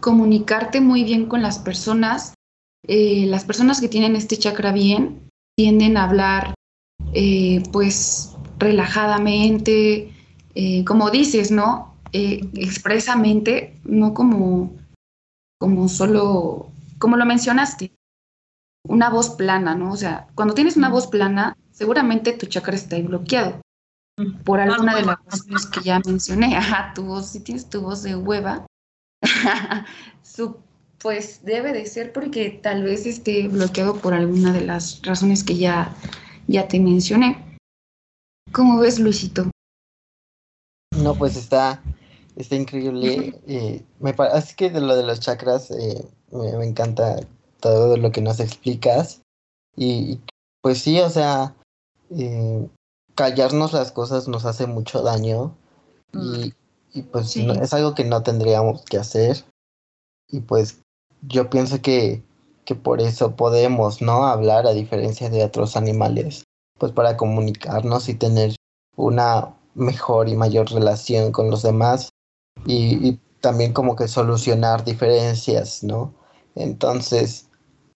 [0.00, 2.34] comunicarte muy bien con las personas.
[2.88, 6.54] Eh, las personas que tienen este chakra bien tienden a hablar,
[7.12, 10.12] eh, pues, relajadamente,
[10.86, 11.96] como dices, ¿no?
[12.12, 14.74] Eh, expresamente, no como,
[15.58, 17.92] como solo, como lo mencionaste,
[18.88, 19.92] una voz plana, ¿no?
[19.92, 23.60] O sea, cuando tienes una voz plana, seguramente tu chakra está bloqueado
[24.44, 26.56] por alguna de las razones que ya mencioné.
[26.56, 28.66] Ajá, tu voz, si tienes tu voz de hueva,
[31.00, 35.56] pues debe de ser porque tal vez esté bloqueado por alguna de las razones que
[35.56, 35.94] ya,
[36.46, 37.58] ya te mencioné.
[38.52, 39.50] ¿Cómo ves, Luisito?
[40.96, 41.82] No, pues está
[42.36, 43.40] está increíble.
[43.46, 47.16] eh, me parece que de lo de los chakras eh, me, me encanta
[47.60, 49.22] todo lo que nos explicas.
[49.76, 50.20] Y
[50.62, 51.54] pues sí, o sea,
[52.10, 52.68] eh,
[53.14, 55.56] callarnos las cosas nos hace mucho daño.
[56.12, 56.54] Y,
[56.92, 57.44] y pues Sí.
[57.44, 59.44] no- es algo que no tendríamos que hacer.
[60.28, 60.80] Y pues
[61.22, 62.22] yo pienso que,
[62.64, 64.26] que por eso podemos, ¿no?
[64.26, 66.44] Hablar a diferencia de otros animales.
[66.78, 68.54] Pues para comunicarnos y tener
[68.96, 72.10] una mejor y mayor relación con los demás.
[72.64, 76.14] Y, y también como que solucionar diferencias, ¿no?
[76.54, 77.48] Entonces,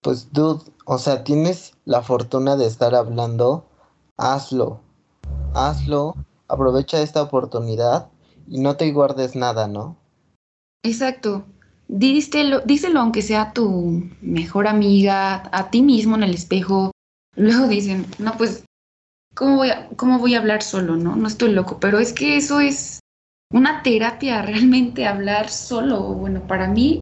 [0.02, 3.66] pues dude, o sea, tienes la fortuna de estar hablando,
[4.16, 4.80] hazlo.
[5.54, 6.14] Hazlo,
[6.48, 8.08] aprovecha esta oportunidad
[8.46, 9.96] y no te guardes nada, ¿no?
[10.82, 11.44] Exacto.
[11.92, 16.92] Díselo, díselo aunque sea a tu mejor amiga, a ti mismo en el espejo.
[17.36, 18.64] Luego dicen, no, pues,
[19.34, 21.16] ¿cómo voy a, cómo voy a hablar solo, no?
[21.16, 23.00] No estoy loco, pero es que eso es
[23.52, 26.00] una terapia, realmente hablar solo.
[26.14, 27.00] Bueno, para mí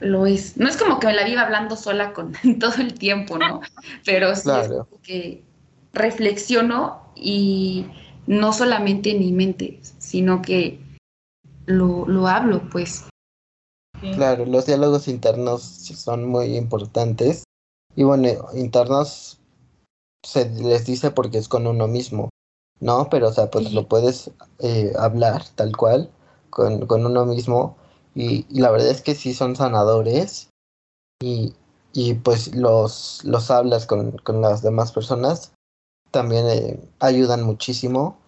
[0.00, 0.56] lo es.
[0.56, 3.60] No es como que me la viva hablando sola con todo el tiempo, ¿no?
[4.06, 4.86] Pero sí es Claro.
[4.86, 5.44] como que
[5.92, 7.84] reflexiono y
[8.26, 10.78] no solamente en mi mente, sino que
[11.66, 13.04] lo, lo hablo, pues.
[14.10, 17.44] Claro, los diálogos internos son muy importantes.
[17.94, 19.38] Y bueno, internos
[20.24, 22.30] se les dice porque es con uno mismo,
[22.80, 23.08] ¿no?
[23.10, 23.74] Pero, o sea, pues Sí.
[23.74, 26.10] lo puedes eh, hablar tal cual
[26.50, 27.76] con, con uno mismo.
[28.14, 30.48] Y, y la verdad es que sí son sanadores.
[31.22, 31.54] Y,
[31.92, 35.52] y pues los, los hablas con, con las demás personas.
[36.10, 38.18] También eh, ayudan muchísimo.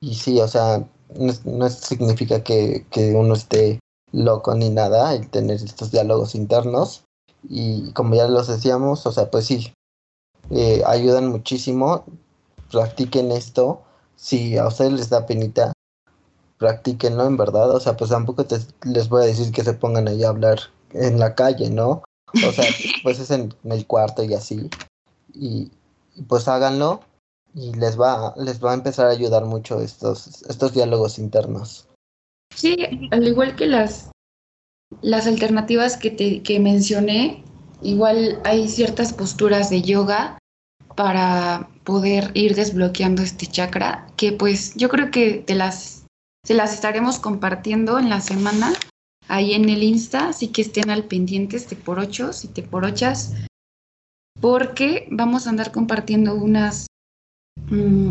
[0.00, 0.86] Y sí, o sea,
[1.18, 3.80] no, no significa que, que uno esté
[4.14, 7.04] loco ni nada el tener estos diálogos internos.
[7.48, 9.72] Y como ya los decíamos, o sea, pues sí,
[10.50, 12.04] eh, ayudan muchísimo.
[12.70, 13.82] Practiquen esto.
[14.16, 15.72] Si a ustedes les da penita,
[16.58, 17.70] practíquenlo en verdad.
[17.72, 20.58] O sea, pues tampoco te- les voy a decir que se pongan ahí a hablar
[20.92, 22.02] en la calle, ¿no?
[22.46, 22.64] O sea,
[23.02, 24.70] pues es en, en el cuarto y así.
[25.34, 25.70] Y,
[26.14, 27.00] y pues háganlo
[27.54, 31.86] y les va, les va a empezar a ayudar mucho estos, estos diálogos internos.
[32.54, 32.76] Sí,
[33.10, 34.10] al igual que las,
[35.02, 37.42] las alternativas que, te, que mencioné,
[37.82, 40.38] igual hay ciertas posturas de yoga
[40.96, 46.06] para poder ir desbloqueando este chakra, que pues yo creo que te las,
[46.44, 48.72] se las estaremos compartiendo en la semana
[49.28, 52.84] ahí en el Insta, así que estén al pendiente, te por ochos y te por
[52.84, 53.34] ochas,
[54.40, 56.86] porque vamos a andar compartiendo unas...
[57.70, 58.10] mm,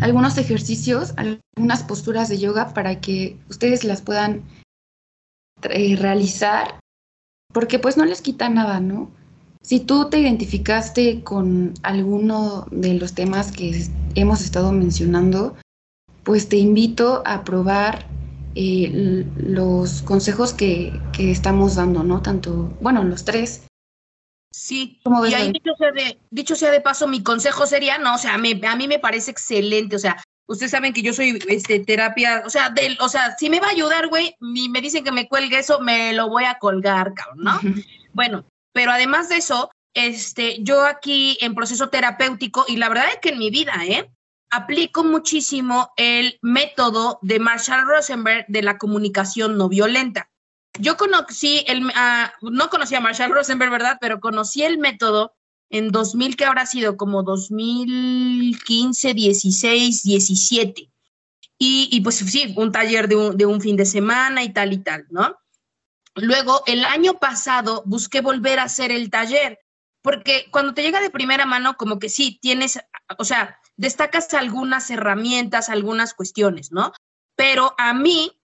[0.00, 4.42] algunos ejercicios, algunas posturas de yoga para que ustedes las puedan
[5.62, 6.80] eh, realizar,
[7.52, 9.10] porque pues no les quita nada, ¿no?
[9.62, 15.54] Si tú te identificaste con alguno de los temas que hemos estado mencionando,
[16.24, 18.06] pues te invito a probar
[18.54, 22.22] eh, los consejos que, que estamos dando, ¿no?
[22.22, 23.66] Tanto, bueno, los tres.
[24.52, 25.52] Sí, ¿Cómo ves, y ahí Gaby?
[25.52, 28.76] dicho sea, de, dicho sea de paso, mi consejo sería, no, o sea, me- a
[28.76, 32.70] mí me parece excelente, o sea, ustedes saben que yo soy este, terapia, o sea,
[32.70, 35.58] del, o sea, si me va a ayudar, güey, y me dicen que me cuelgue
[35.60, 37.60] eso, me lo voy a colgar, cabrón, ¿no?
[38.12, 43.18] Bueno, pero además de eso, este, yo aquí en proceso terapéutico, y la verdad es
[43.20, 44.10] que en mi vida, ¿eh?
[44.52, 50.28] Aplico muchísimo el método de Marshall Rosenberg de la comunicación no violenta.
[50.80, 53.98] Yo conocí el, ah, no conocía a Marshall Rosenberg, ¿verdad?
[54.00, 55.34] Pero conocí el método
[55.70, 60.90] en 2000, que habrá sido como 2015, 16, 17.
[61.58, 64.72] Y, y pues sí, un taller de un, de un fin de semana y tal
[64.72, 65.36] y tal, ¿no?
[66.16, 69.60] Luego, el año pasado busqué volver a hacer el taller,
[70.02, 72.80] porque cuando te llega de primera mano, como que sí, tienes,
[73.18, 76.92] o sea, destacas algunas herramientas, algunas cuestiones, ¿no?
[77.36, 78.39] Pero a mí,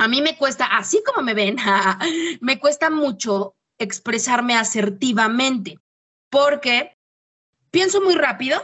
[0.00, 1.56] a mí me cuesta, así como me ven,
[2.40, 5.78] me cuesta mucho expresarme asertivamente,
[6.30, 6.96] porque
[7.70, 8.62] pienso muy rápido,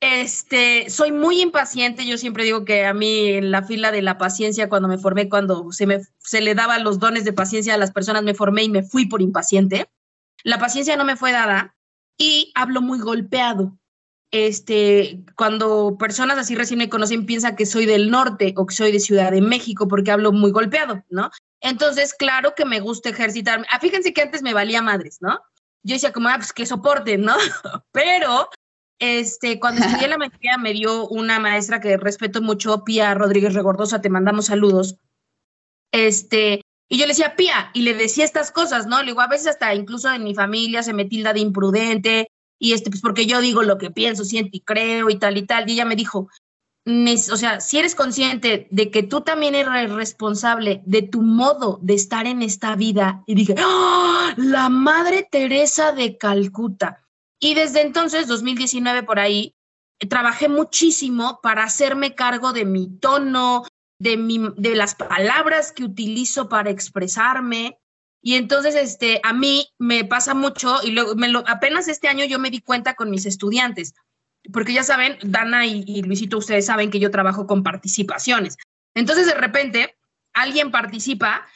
[0.00, 2.06] este, soy muy impaciente.
[2.06, 5.30] Yo siempre digo que a mí en la fila de la paciencia, cuando me formé,
[5.30, 8.64] cuando se me se le daban los dones de paciencia a las personas, me formé
[8.64, 9.88] y me fui por impaciente.
[10.44, 11.76] La paciencia no me fue dada
[12.18, 13.77] y hablo muy golpeado.
[14.30, 18.92] Este, cuando personas así recién me conocen piensan que soy del norte o que soy
[18.92, 21.30] de Ciudad de México porque hablo muy golpeado, ¿no?
[21.60, 23.66] Entonces, claro que me gusta ejercitarme.
[23.70, 25.40] Ah, fíjense que antes me valía madres, ¿no?
[25.82, 27.36] Yo decía como, ah, pues que soporten, ¿no?
[27.92, 28.50] Pero
[28.98, 34.00] este, cuando estudié la maestría me dio una maestra que respeto mucho, Pía Rodríguez Regordosa,
[34.00, 34.96] te mandamos saludos.
[35.92, 39.02] Este, y yo le decía, Pía, y le decía estas cosas, ¿no?
[39.02, 42.90] Le a veces hasta incluso en mi familia se me tilda de imprudente, y este,
[42.90, 45.68] pues porque yo digo lo que pienso, siento y creo y tal y tal.
[45.68, 46.28] Y ella me dijo,
[46.86, 51.94] o sea, si eres consciente de que tú también eres responsable de tu modo de
[51.94, 54.34] estar en esta vida, y dije, ¡Ah!
[54.36, 57.04] la Madre Teresa de Calcuta.
[57.40, 59.54] Y desde entonces, 2019 por ahí,
[60.08, 63.64] trabajé muchísimo para hacerme cargo de mi tono,
[64.00, 67.78] de, mi, de las palabras que utilizo para expresarme.
[68.20, 72.24] Y entonces, este, a mí me pasa mucho, y luego me lo, apenas este año
[72.24, 73.94] yo me di cuenta con mis estudiantes,
[74.52, 78.56] porque ya saben, Dana y, Luisito, ustedes saben que yo trabajo con participaciones.
[78.94, 79.96] Entonces, de repente,
[80.32, 81.46] alguien participa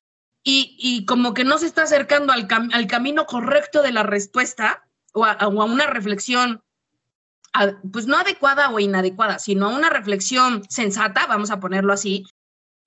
[0.45, 4.03] y, y como que no se está acercando al, cam- al camino correcto de la
[4.03, 6.63] respuesta o a, o a una reflexión,
[7.93, 12.25] pues no adecuada o inadecuada, sino a una reflexión sensata, vamos a ponerlo así.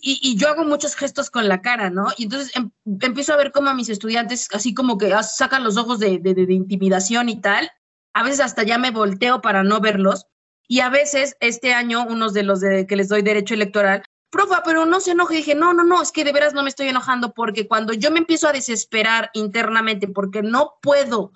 [0.07, 2.05] Y, y yo hago muchos gestos con la cara, ¿no?
[2.15, 2.69] Y entonces em-
[3.01, 6.35] empiezo a ver como a mis estudiantes, así como que sacan los ojos de, de-
[6.35, 7.71] de- intimidación y tal.
[8.13, 10.27] A veces hasta ya me volteo para no verlos.
[10.67, 14.61] Y a veces, este año, unos de los de que les doy derecho electoral, profa,
[14.63, 15.37] pero no se enoje.
[15.37, 18.11] Dije, no, no, no, es que de veras no me estoy enojando porque cuando yo
[18.11, 21.31] me empiezo a desesperar internamente porque no puedo,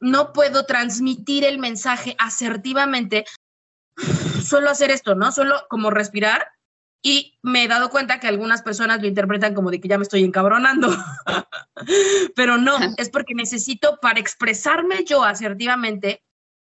[0.00, 3.26] no puedo transmitir el mensaje asertivamente,
[4.42, 5.30] suelo hacer esto, ¿no?
[5.30, 6.48] Suelo como respirar
[7.08, 10.02] y me he dado cuenta que algunas personas lo interpretan como de que ya me
[10.02, 10.90] estoy encabronando.
[12.36, 16.22] Pero no, es porque necesito, para expresarme yo asertivamente,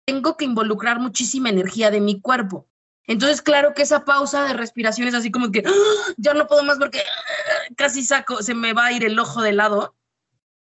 [0.06, 2.68] tengo que involucrar muchísima energía de mi cuerpo.
[3.08, 6.14] Entonces, claro que esa pausa de respiración es así como que ¡ah!
[6.18, 7.74] ya no puedo más porque ¡ah!
[7.78, 9.96] casi saco, se me va a ir el ojo de lado.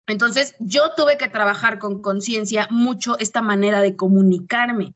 [0.08, 4.94] Entonces, yo tuve que trabajar con conciencia mucho esta manera de comunicarme,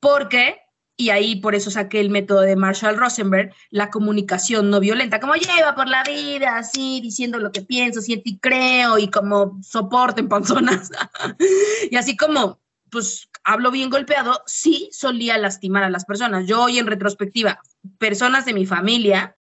[0.00, 0.60] porque,
[1.00, 5.34] y ahí por eso saqué el método de Marshall Rosenberg, la comunicación no violenta, como
[5.34, 10.20] lleva por la vida así, diciendo lo que pienso, siento y creo, y como soporte
[10.20, 10.90] en panzonas,
[11.90, 12.58] y así como,
[12.90, 16.46] pues, hablo bien golpeado, sí solía lastimar a las personas.
[16.46, 17.60] Yo hoy en retrospectiva,
[17.98, 19.36] personas de mi familia,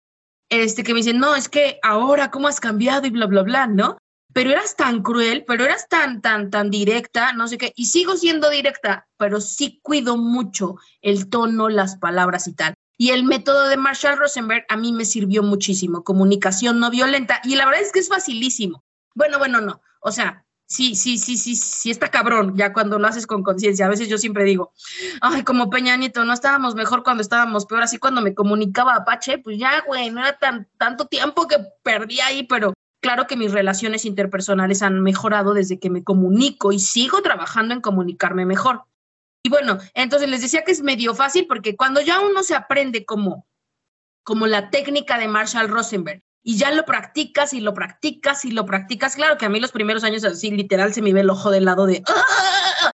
[0.48, 3.06] este, que me dicen, no, es que ahora, ¿cómo has cambiado?
[3.06, 3.98] Y bla, bla, bla, ¿no?
[4.32, 8.16] Pero eras tan cruel, pero eras tan, tan, tan directa, no sé qué, y sigo
[8.16, 12.74] siendo directa, pero sí cuido mucho el tono, las palabras y tal.
[12.96, 17.56] Y el método de Marshall Rosenberg a mí me sirvió muchísimo, comunicación no violenta, y
[17.56, 18.84] la verdad es que es facilísimo.
[19.14, 23.06] Bueno, bueno, no, o sea, sí, sí, sí, sí, sí está cabrón, ya cuando lo
[23.06, 23.84] haces con conciencia.
[23.86, 24.72] A veces yo siempre digo,
[25.20, 29.38] ay, como Peña Nieto, no estábamos mejor cuando estábamos peor, así cuando me comunicaba Apache,
[29.38, 33.50] pues ya, güey, no era tan, tanto tiempo que perdí ahí, pero Claro que mis
[33.50, 38.84] relaciones interpersonales han mejorado desde que me comunico y sigo trabajando en comunicarme mejor.
[39.42, 43.04] Y bueno, entonces les decía que es medio fácil porque cuando ya uno se aprende
[43.04, 43.48] como,
[44.22, 48.64] como la técnica de Marshall Rosenberg y ya lo practicas y lo practicas y lo
[48.66, 51.50] practicas, claro que a mí los primeros años así literal se me ve el ojo
[51.50, 52.04] del lado de...
[52.06, 52.92] ¡Ah!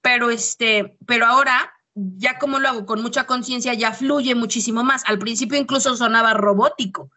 [0.00, 5.02] Pero, este, pero ahora ya como lo hago con mucha conciencia ya fluye muchísimo más.
[5.04, 7.10] Al principio incluso sonaba robótico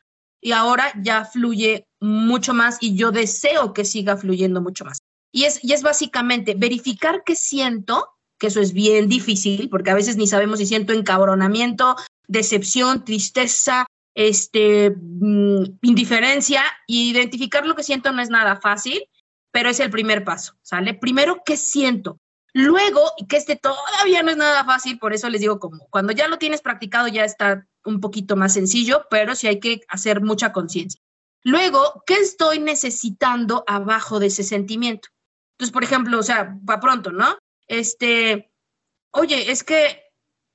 [0.44, 5.00] y ahora ya fluye mucho más y yo deseo que siga fluyendo mucho más.
[5.32, 9.96] Y es, y es básicamente verificar qué siento, que eso es bien difícil, porque a
[9.96, 11.96] veces ni sabemos si siento encabronamiento,
[12.28, 19.02] decepción, tristeza, este, mm, indiferencia, y identificar lo que siento no es nada fácil,
[19.52, 20.94] pero es el primer paso, ¿sale?
[20.94, 22.18] Primero, ¿qué siento?
[22.54, 26.28] Luego, que este todavía no es nada fácil, por eso les digo como cuando ya
[26.28, 30.52] lo tienes practicado ya está un poquito más sencillo, pero sí hay que hacer mucha
[30.52, 31.02] conciencia.
[31.44, 35.10] Luego, ¿qué estoy necesitando abajo de ese sentimiento?
[35.54, 37.38] Entonces, por ejemplo, o sea, para pronto, ¿no?
[37.68, 38.52] Este,
[39.12, 40.04] oye, es que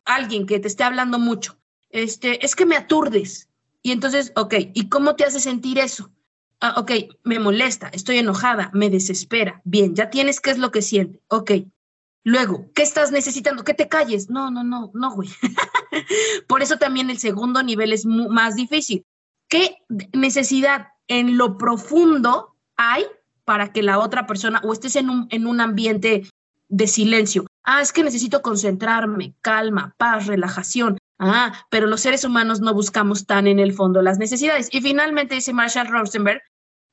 [0.04, 1.58] alguien que te esté hablando mucho,
[1.90, 3.48] este, es que me aturdes.
[3.82, 6.10] Y entonces, ok, ¿y cómo te hace sentir eso?
[6.60, 6.90] Ah, ok,
[7.22, 9.60] me molesta, estoy enojada, me desespera.
[9.64, 11.20] Bien, ya tienes qué es lo que siente.
[11.28, 11.52] Ok.
[12.24, 13.64] Luego, ¿qué estás necesitando?
[13.64, 14.28] Que te calles.
[14.28, 15.28] No, no, no, no, güey.
[16.48, 19.04] Por eso también el segundo nivel es más difícil.
[19.48, 19.78] ¿Qué
[20.12, 23.04] necesidad en lo profundo hay
[23.44, 26.28] para que la otra persona o estés en un, en un ambiente
[26.68, 27.46] de silencio?
[27.64, 30.98] Ah, es que necesito concentrarme, calma, paz, relajación.
[31.18, 34.68] Ah, pero los seres humanos no buscamos tan en el fondo las necesidades.
[34.70, 36.42] Y finalmente dice Marshall Rosenberg,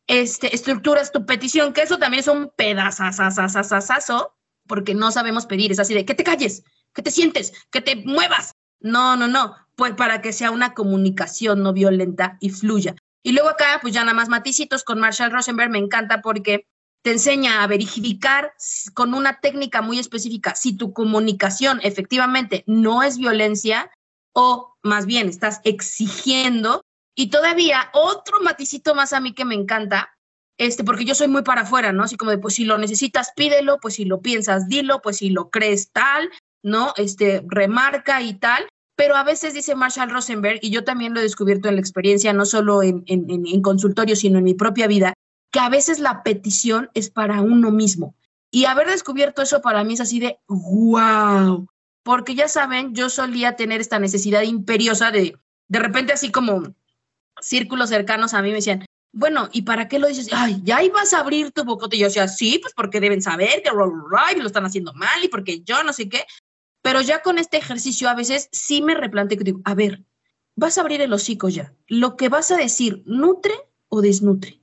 [0.07, 4.35] este, estructuras tu petición, que eso también es un pedazazazazazazo,
[4.67, 6.63] porque no sabemos pedir, es así de que te calles,
[6.93, 8.53] que te sientes, que te muevas.
[8.79, 12.95] No, no, no, pues para que sea una comunicación no violenta y fluya.
[13.23, 16.67] Y luego acá, pues ya nada más maticitos con Marshall Rosenberg, me encanta porque
[17.01, 18.53] te enseña a verificar
[18.93, 23.91] con una técnica muy específica si tu comunicación efectivamente no es violencia
[24.33, 26.81] o más bien estás exigiendo.
[27.15, 30.14] Y todavía otro maticito más a mí que me encanta,
[30.57, 32.03] este, porque yo soy muy para afuera, ¿no?
[32.03, 35.29] Así como de, pues si lo necesitas, pídelo, pues si lo piensas, dilo, pues si
[35.29, 36.29] lo crees tal,
[36.63, 36.93] ¿no?
[36.97, 38.67] Este, remarca y tal.
[38.97, 42.31] pero a veces dice Marshall Rosenberg, y yo también lo he descubierto en la experiencia,
[42.31, 45.13] no solo en, en, consultorio, sino en mi propia vida,
[45.51, 48.15] que a veces la petición es para uno mismo.
[48.51, 51.67] Y haber descubierto eso para mí es así de wow,
[52.03, 55.37] porque ya saben, yo solía tener esta necesidad imperiosa de,
[55.67, 56.73] de repente así como
[57.41, 58.85] círculos cercanos a mí me decían,
[59.15, 60.27] bueno, ¿y para qué lo dices?
[60.33, 61.95] Ay, ya ibas a abrir tu bocote.
[61.95, 65.61] Y yo decía, sí, pues porque deben saber que lo están haciendo mal y porque
[65.61, 66.25] yo no sé qué.
[66.81, 70.03] Pero ya con este ejercicio a veces sí me replanteo que digo, a ver,
[70.57, 71.73] vas a abrir el hocico ya.
[71.87, 73.53] Lo que vas a decir, ¿nutre
[73.87, 74.59] o desnutre?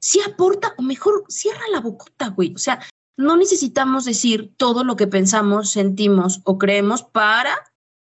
[0.00, 2.52] Si aporta o mejor cierra la bocota, güey.
[2.52, 2.80] O sea,
[3.16, 7.56] no necesitamos decir todo lo que pensamos, sentimos o creemos para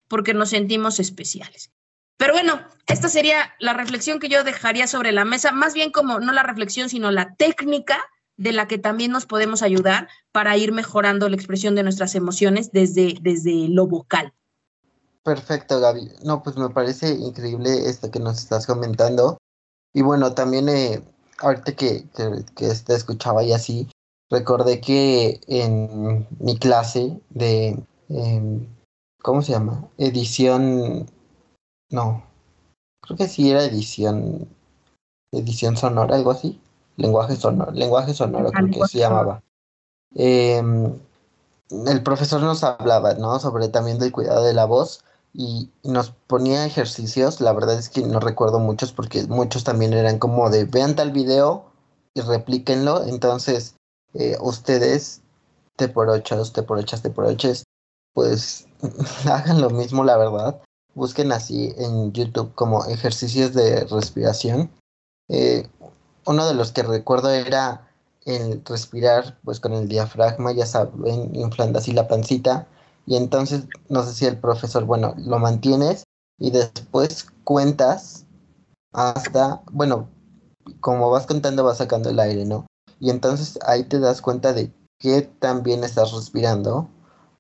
[0.09, 1.71] porque nos sentimos especiales.
[2.17, 6.21] Pero bueno, esta sería la reflexión que yo dejaría sobre la mesa, más bien como
[6.21, 7.99] no la reflexión, sino la técnica
[8.37, 12.73] de la que también nos podemos ayudar para ir mejorando la expresión de nuestras emociones
[12.73, 14.33] desde, desde lo vocal.
[15.23, 16.11] Perfecto, Gaby.
[16.25, 19.39] No, pues me parece increíble esto que nos estás comentando.
[19.93, 21.03] Y bueno, también eh,
[21.39, 22.05] ahorita que,
[22.57, 23.89] que, te escuchaba y así,
[24.31, 28.69] recordé que en mi clase de, eh,
[29.23, 29.89] ¿cómo se llama?
[29.99, 31.09] Edición
[31.93, 32.25] no.
[33.03, 34.49] Creo que sí era edición.
[35.33, 36.61] Edición sonora, algo así.
[36.97, 37.73] Lenguaje sonoro.
[37.73, 39.43] Lenguaje sonoro, creo que se llamaba.
[40.15, 40.99] Em,
[41.71, 43.39] el profesor nos hablaba, ¿no?
[43.39, 47.41] Sobre también del cuidado de la voz y nos ponía ejercicios.
[47.41, 51.13] La verdad es que no recuerdo muchos porque muchos también eran como de vean tal
[51.13, 51.65] video
[52.15, 53.05] y replíquenlo.
[53.07, 53.75] Entonces,
[54.15, 55.23] eh, ustedes,
[55.77, 57.65] T por ocho, T por ochas, T por oches,
[58.13, 58.67] pues
[59.25, 60.61] hagan lo mismo, la verdad
[60.95, 64.71] busquen así en YouTube como ejercicios de respiración.
[65.29, 65.69] Eh,
[66.27, 67.89] uno de los que recuerdo era
[68.25, 72.67] el respirar pues con el diafragma, ya saben, inflando así la pancita.
[73.07, 76.05] Y entonces nos decía el profesor, bueno, lo mantienes
[76.39, 78.27] y después cuentas
[78.93, 80.09] hasta, bueno,
[80.81, 82.67] como vas contando vas sacando el aire, ¿no?
[83.01, 86.89] Y entonces ahí te das cuenta de que también estás respirando,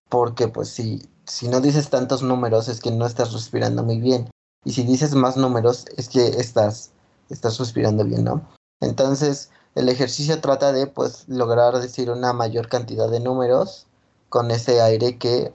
[0.09, 4.31] porque pues si si no dices tantos números es que no estás respirando muy bien.
[4.65, 6.91] Y si dices más números es que estás,
[7.29, 8.49] estás respirando bien, ¿no?
[8.81, 13.87] Entonces, el ejercicio trata de pues lograr decir una mayor cantidad de números
[14.29, 15.53] con ese aire que,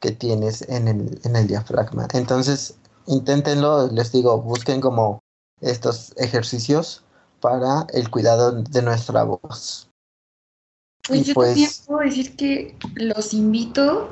[0.00, 2.08] que tienes en el, en el diafragma.
[2.12, 5.20] Entonces, inténtenlo, les digo, busquen como
[5.60, 7.02] estos ejercicios
[7.40, 9.88] para el cuidado de nuestra voz.
[11.06, 14.08] Pues yo también pues puedo decir que los invito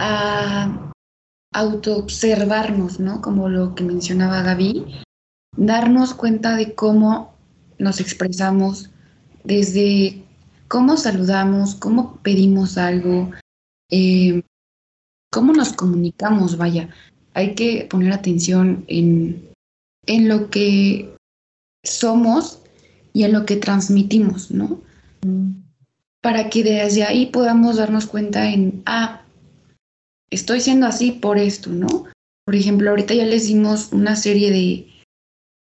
[0.00, 0.92] a
[1.52, 3.20] autoobservarnos, ¿no?
[3.20, 4.86] Como lo que mencionaba Gaby,
[5.56, 7.34] darnos cuenta de cómo
[7.78, 8.90] nos expresamos,
[9.44, 10.22] desde
[10.68, 13.30] cómo saludamos, cómo pedimos algo,
[13.90, 14.42] eh,
[15.30, 16.88] cómo nos comunicamos, vaya.
[17.34, 19.50] Hay que poner atención en,
[20.06, 21.14] en lo que
[21.84, 22.62] somos
[23.12, 24.80] y en lo que transmitimos, ¿no?
[25.22, 25.60] Mm.
[26.22, 29.20] Para que desde ahí podamos darnos cuenta en, ah,
[30.30, 32.04] estoy siendo así por esto, ¿no?
[32.44, 34.86] Por ejemplo, ahorita ya les dimos una serie de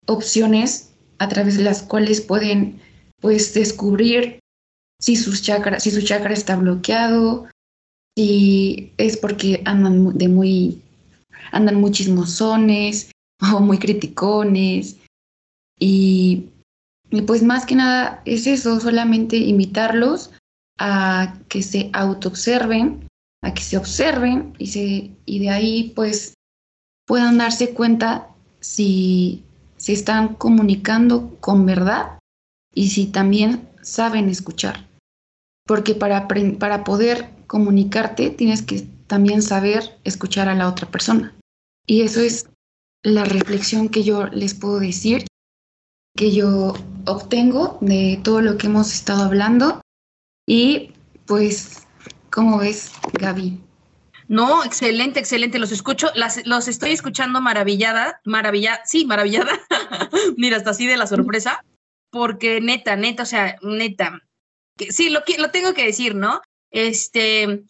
[0.07, 2.81] opciones a través de las cuales pueden
[3.21, 4.41] pues descubrir
[5.01, 7.49] si si su chakra está bloqueado,
[8.17, 10.83] si es porque andan de muy
[11.53, 13.11] andan muy chismosones
[13.55, 14.97] o muy criticones
[15.79, 16.47] y,
[17.11, 20.31] y pues más que nada es eso, solamente invitarlos
[20.79, 23.07] a que se autoobserven
[23.47, 26.35] a que se observen y, se, y de ahí pues
[27.07, 28.29] puedan darse cuenta
[28.61, 29.45] si
[29.77, 32.19] se están comunicando con verdad
[32.75, 34.89] y si también saben escuchar.
[35.65, 36.27] Porque para,
[36.59, 41.33] para poder comunicarte tienes que también saber escuchar a la otra persona.
[41.87, 42.49] Y eso es
[43.05, 45.25] la reflexión que yo les puedo decir,
[46.17, 46.75] que yo
[47.07, 49.81] obtengo de todo lo que hemos estado hablando.
[50.49, 50.91] Y
[51.27, 51.86] pues
[52.37, 53.59] ¿Cómo ves, Gaby?
[54.29, 55.59] No, excelente, excelente.
[55.59, 56.13] Los escucho,
[56.45, 59.59] los estoy escuchando maravillada, maravillada, sí, maravillada.
[60.37, 61.65] Mira, hasta así de la sorpresa,
[62.11, 64.21] porque neta, neta, o sea, neta.
[64.91, 66.43] Sí, lo, lo tengo que decir, ¿no?
[66.71, 67.65] Este,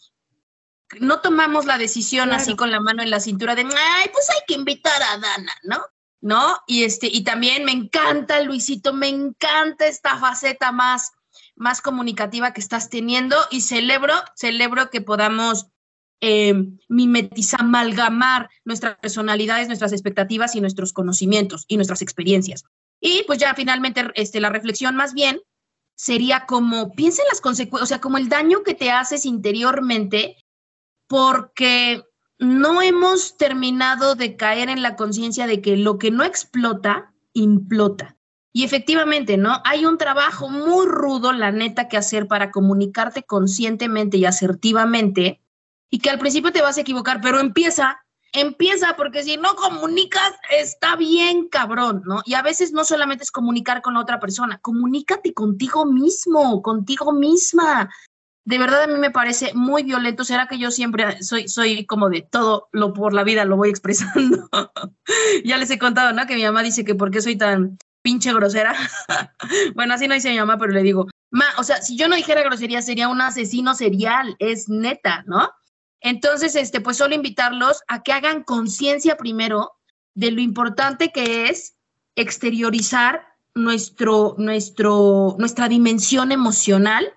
[0.99, 4.41] no tomamos la decisión así con la mano en la cintura de, ay, pues hay
[4.49, 5.81] que invitar a Dana, ¿no?
[6.21, 6.59] ¿No?
[6.67, 11.13] Y este, y también me encanta, Luisito, me encanta esta faceta más
[11.57, 15.67] más comunicativa que estás teniendo y celebro, celebro que podamos
[16.21, 16.55] eh,
[16.89, 22.65] mimetizar, amalgamar nuestras personalidades, nuestras expectativas y nuestros conocimientos y nuestras experiencias.
[23.01, 25.41] Y pues ya finalmente este, la reflexión más bien
[25.95, 30.37] sería como, piensa en las consecuencias, o sea, como el daño que te haces interiormente
[31.09, 32.03] porque
[32.39, 38.16] no hemos terminado de caer en la conciencia de que lo que no explota, implota.
[38.57, 39.61] Y efectivamente, ¿no?
[39.67, 45.43] Hay un trabajo muy rudo, la neta, que hacer para comunicarte conscientemente y asertivamente
[45.91, 48.01] y que al principio te vas a equivocar, pero empieza,
[48.33, 52.23] empieza, porque si no comunicas, está bien cabrón, ¿no?
[52.25, 57.91] Y a veces no solamente es comunicar con otra persona, comunícate contigo mismo, contigo misma.
[58.47, 60.25] De verdad a mí me parece muy violento.
[60.25, 63.69] ¿Será que yo siempre soy, soy como de todo lo por la vida lo voy
[63.69, 64.49] expresando?
[65.45, 66.25] ya les he contado, ¿no?
[66.25, 67.77] Que mi mamá dice que por qué soy tan
[68.07, 68.73] pinche grosera.
[69.75, 72.15] bueno, así no dice mi mamá, pero le digo, ma, o sea, si yo no
[72.15, 75.51] dijera grosería sería un asesino serial, es neta, ¿no?
[76.01, 79.73] Entonces, este, pues solo invitarlos a que hagan conciencia primero
[80.15, 81.75] de lo importante que es
[82.15, 83.27] exteriorizar
[83.57, 87.13] nuestro, nuestro, nuestra dimensión emocional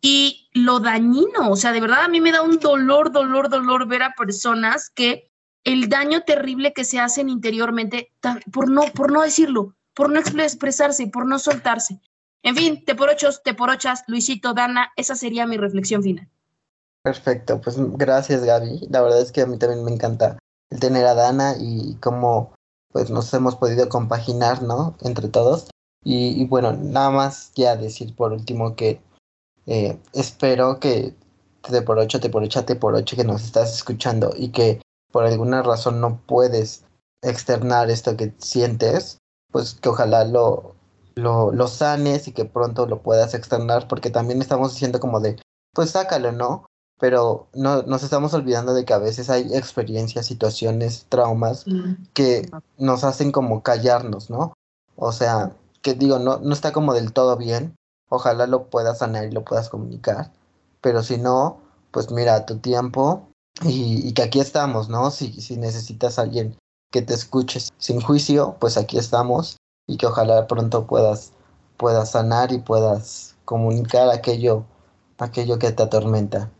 [0.00, 1.50] y lo dañino.
[1.50, 4.88] O sea, de verdad a mí me da un dolor, dolor, dolor ver a personas
[4.88, 5.32] que
[5.64, 8.12] el daño terrible que se hacen interiormente
[8.52, 12.00] por no, por no decirlo, por no expresarse, por no soltarse.
[12.42, 16.28] En fin, te por ochos, te por ochas, Luisito, Dana, esa sería mi reflexión final.
[17.02, 18.88] Perfecto, pues gracias Gaby.
[18.90, 20.38] La verdad es que a mí también me encanta
[20.70, 22.54] el tener a Dana y cómo
[22.92, 24.96] pues nos hemos podido compaginar, ¿no?
[25.00, 25.70] Entre todos.
[26.04, 29.00] Y, bueno, nada más ya decir por último que
[29.66, 31.14] eh, espero que
[31.62, 34.82] te por ocho, te por ocho, te por ocho que nos estás escuchando y que
[35.12, 36.84] por alguna razón no puedes
[37.22, 39.18] externar esto que sientes,
[39.52, 40.74] pues que ojalá lo,
[41.14, 45.36] lo, lo sanes y que pronto lo puedas externar, porque también estamos diciendo como de,
[45.72, 46.66] pues sácalo, ¿no?
[46.98, 51.64] Pero no, nos estamos olvidando de que a veces hay experiencias, situaciones, traumas
[52.14, 52.48] que
[52.78, 54.54] nos hacen como callarnos, ¿no?
[54.96, 57.74] O sea, que digo, no, no está como del todo bien,
[58.08, 60.32] ojalá lo puedas sanar y lo puedas comunicar,
[60.80, 63.28] pero si no, pues mira, tu tiempo
[63.64, 65.10] y, y que aquí estamos, ¿no?
[65.10, 66.56] Si, si necesitas a alguien
[66.92, 69.56] que te escuches sin juicio, pues aquí estamos
[69.88, 71.32] y que ojalá pronto puedas,
[71.76, 74.64] puedas sanar y puedas comunicar aquello,
[75.18, 76.52] aquello que te atormenta.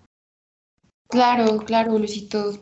[1.09, 2.59] Claro, claro, Luisito.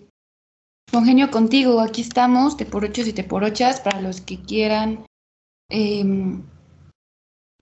[0.92, 5.06] Congenio contigo, aquí estamos, te por ochos y te por ochas, para los que quieran,
[5.70, 6.42] em,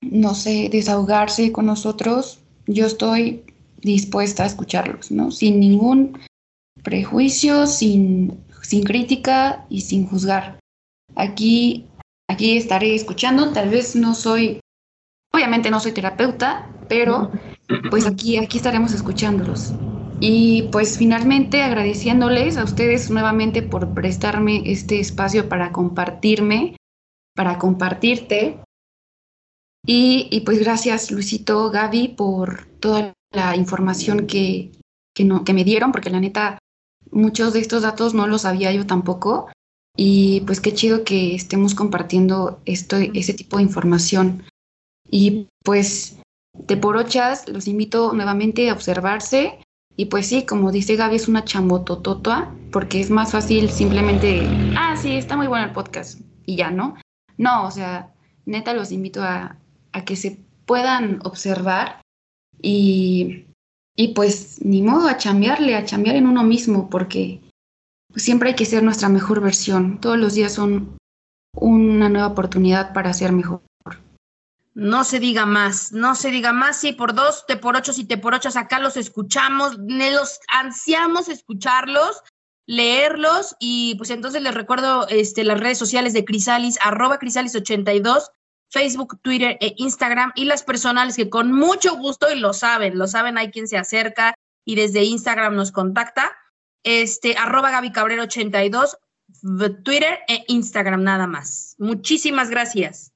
[0.00, 3.44] no sé, desahogarse con nosotros, yo estoy
[3.82, 5.30] dispuesta a escucharlos, ¿no?
[5.30, 6.18] Sin ningún
[6.82, 10.58] prejuicio, sin sin crítica y sin juzgar.
[11.16, 11.86] Aquí,
[12.28, 14.60] aquí estaré escuchando, tal vez no soy,
[15.32, 17.30] obviamente no soy terapeuta, pero
[17.90, 19.72] pues aquí, aquí estaremos escuchándolos.
[20.20, 26.76] Y pues finalmente agradeciéndoles a ustedes nuevamente por prestarme este espacio para compartirme,
[27.36, 28.60] para compartirte.
[29.86, 34.72] Y, y pues gracias Luisito, Gaby, por toda la información que,
[35.14, 36.58] que, no, que me dieron, porque la neta
[37.10, 39.48] muchos de estos datos no los sabía yo tampoco
[39.96, 44.44] y pues qué chido que estemos compartiendo esto, ese tipo de información.
[45.10, 46.18] Y pues
[46.54, 49.58] de por ochas los invito nuevamente a observarse
[49.96, 54.46] y pues sí, como dice Gaby, es una chambotototua porque es más fácil simplemente,
[54.76, 56.94] ah, sí, está muy bueno el podcast y ya, ¿no?
[57.36, 58.14] No, o sea,
[58.46, 59.56] neta los invito a,
[59.92, 62.00] a que se puedan observar
[62.62, 63.46] y
[63.98, 67.42] y pues ni modo a chambearle, a chambear en uno mismo, porque
[68.14, 70.00] siempre hay que ser nuestra mejor versión.
[70.00, 70.96] Todos los días son
[71.56, 73.60] una nueva oportunidad para ser mejor.
[74.74, 78.04] No se diga más, no se diga más, sí, por dos, te por ocho, y
[78.04, 82.22] te por ocho, acá los escuchamos, los ansiamos escucharlos,
[82.66, 88.30] leerlos, y pues entonces les recuerdo este, las redes sociales de Crisalis, arroba Crisalis82,
[88.70, 93.06] Facebook, Twitter e Instagram y las personales que con mucho gusto, y lo saben, lo
[93.06, 96.32] saben, hay quien se acerca y desde Instagram nos contacta,
[96.82, 98.98] este, arroba Gaby Cabrera 82,
[99.84, 101.74] Twitter e Instagram nada más.
[101.78, 103.12] Muchísimas gracias.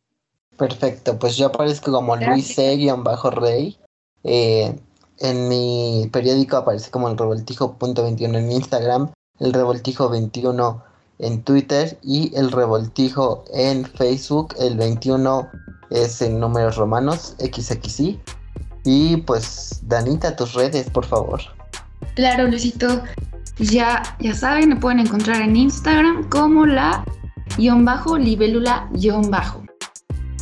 [0.56, 3.78] Perfecto, pues yo aparezco como Luis C-Rey.
[4.24, 4.78] Eh,
[5.18, 10.84] en mi periódico aparece como el revoltijo.21 en Instagram, el revoltijo 21
[11.22, 14.54] en Twitter y el revoltijo en Facebook.
[14.58, 15.48] El 21
[15.90, 18.20] es en números romanos, XXI.
[18.84, 21.40] Y pues, Danita, tus redes, por favor.
[22.14, 23.02] Claro, Luisito.
[23.58, 27.04] Ya, ya saben, me pueden encontrar en Instagram como la
[27.56, 29.62] guion bajo, libélula guion bajo.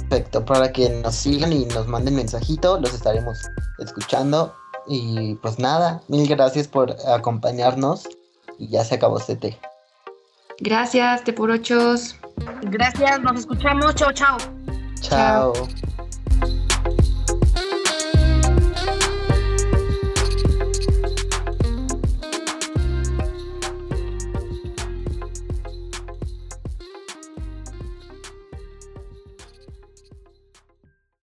[0.09, 3.39] Perfecto, para que nos sigan y nos manden mensajito, los estaremos
[3.79, 4.55] escuchando.
[4.89, 8.09] Y pues nada, mil gracias por acompañarnos
[8.59, 9.59] y ya se acabó este té.
[10.61, 12.17] Gracias, te por ochos.
[12.63, 13.95] Gracias, nos escuchamos.
[13.95, 14.37] Chao, chao.
[15.01, 15.53] Chao.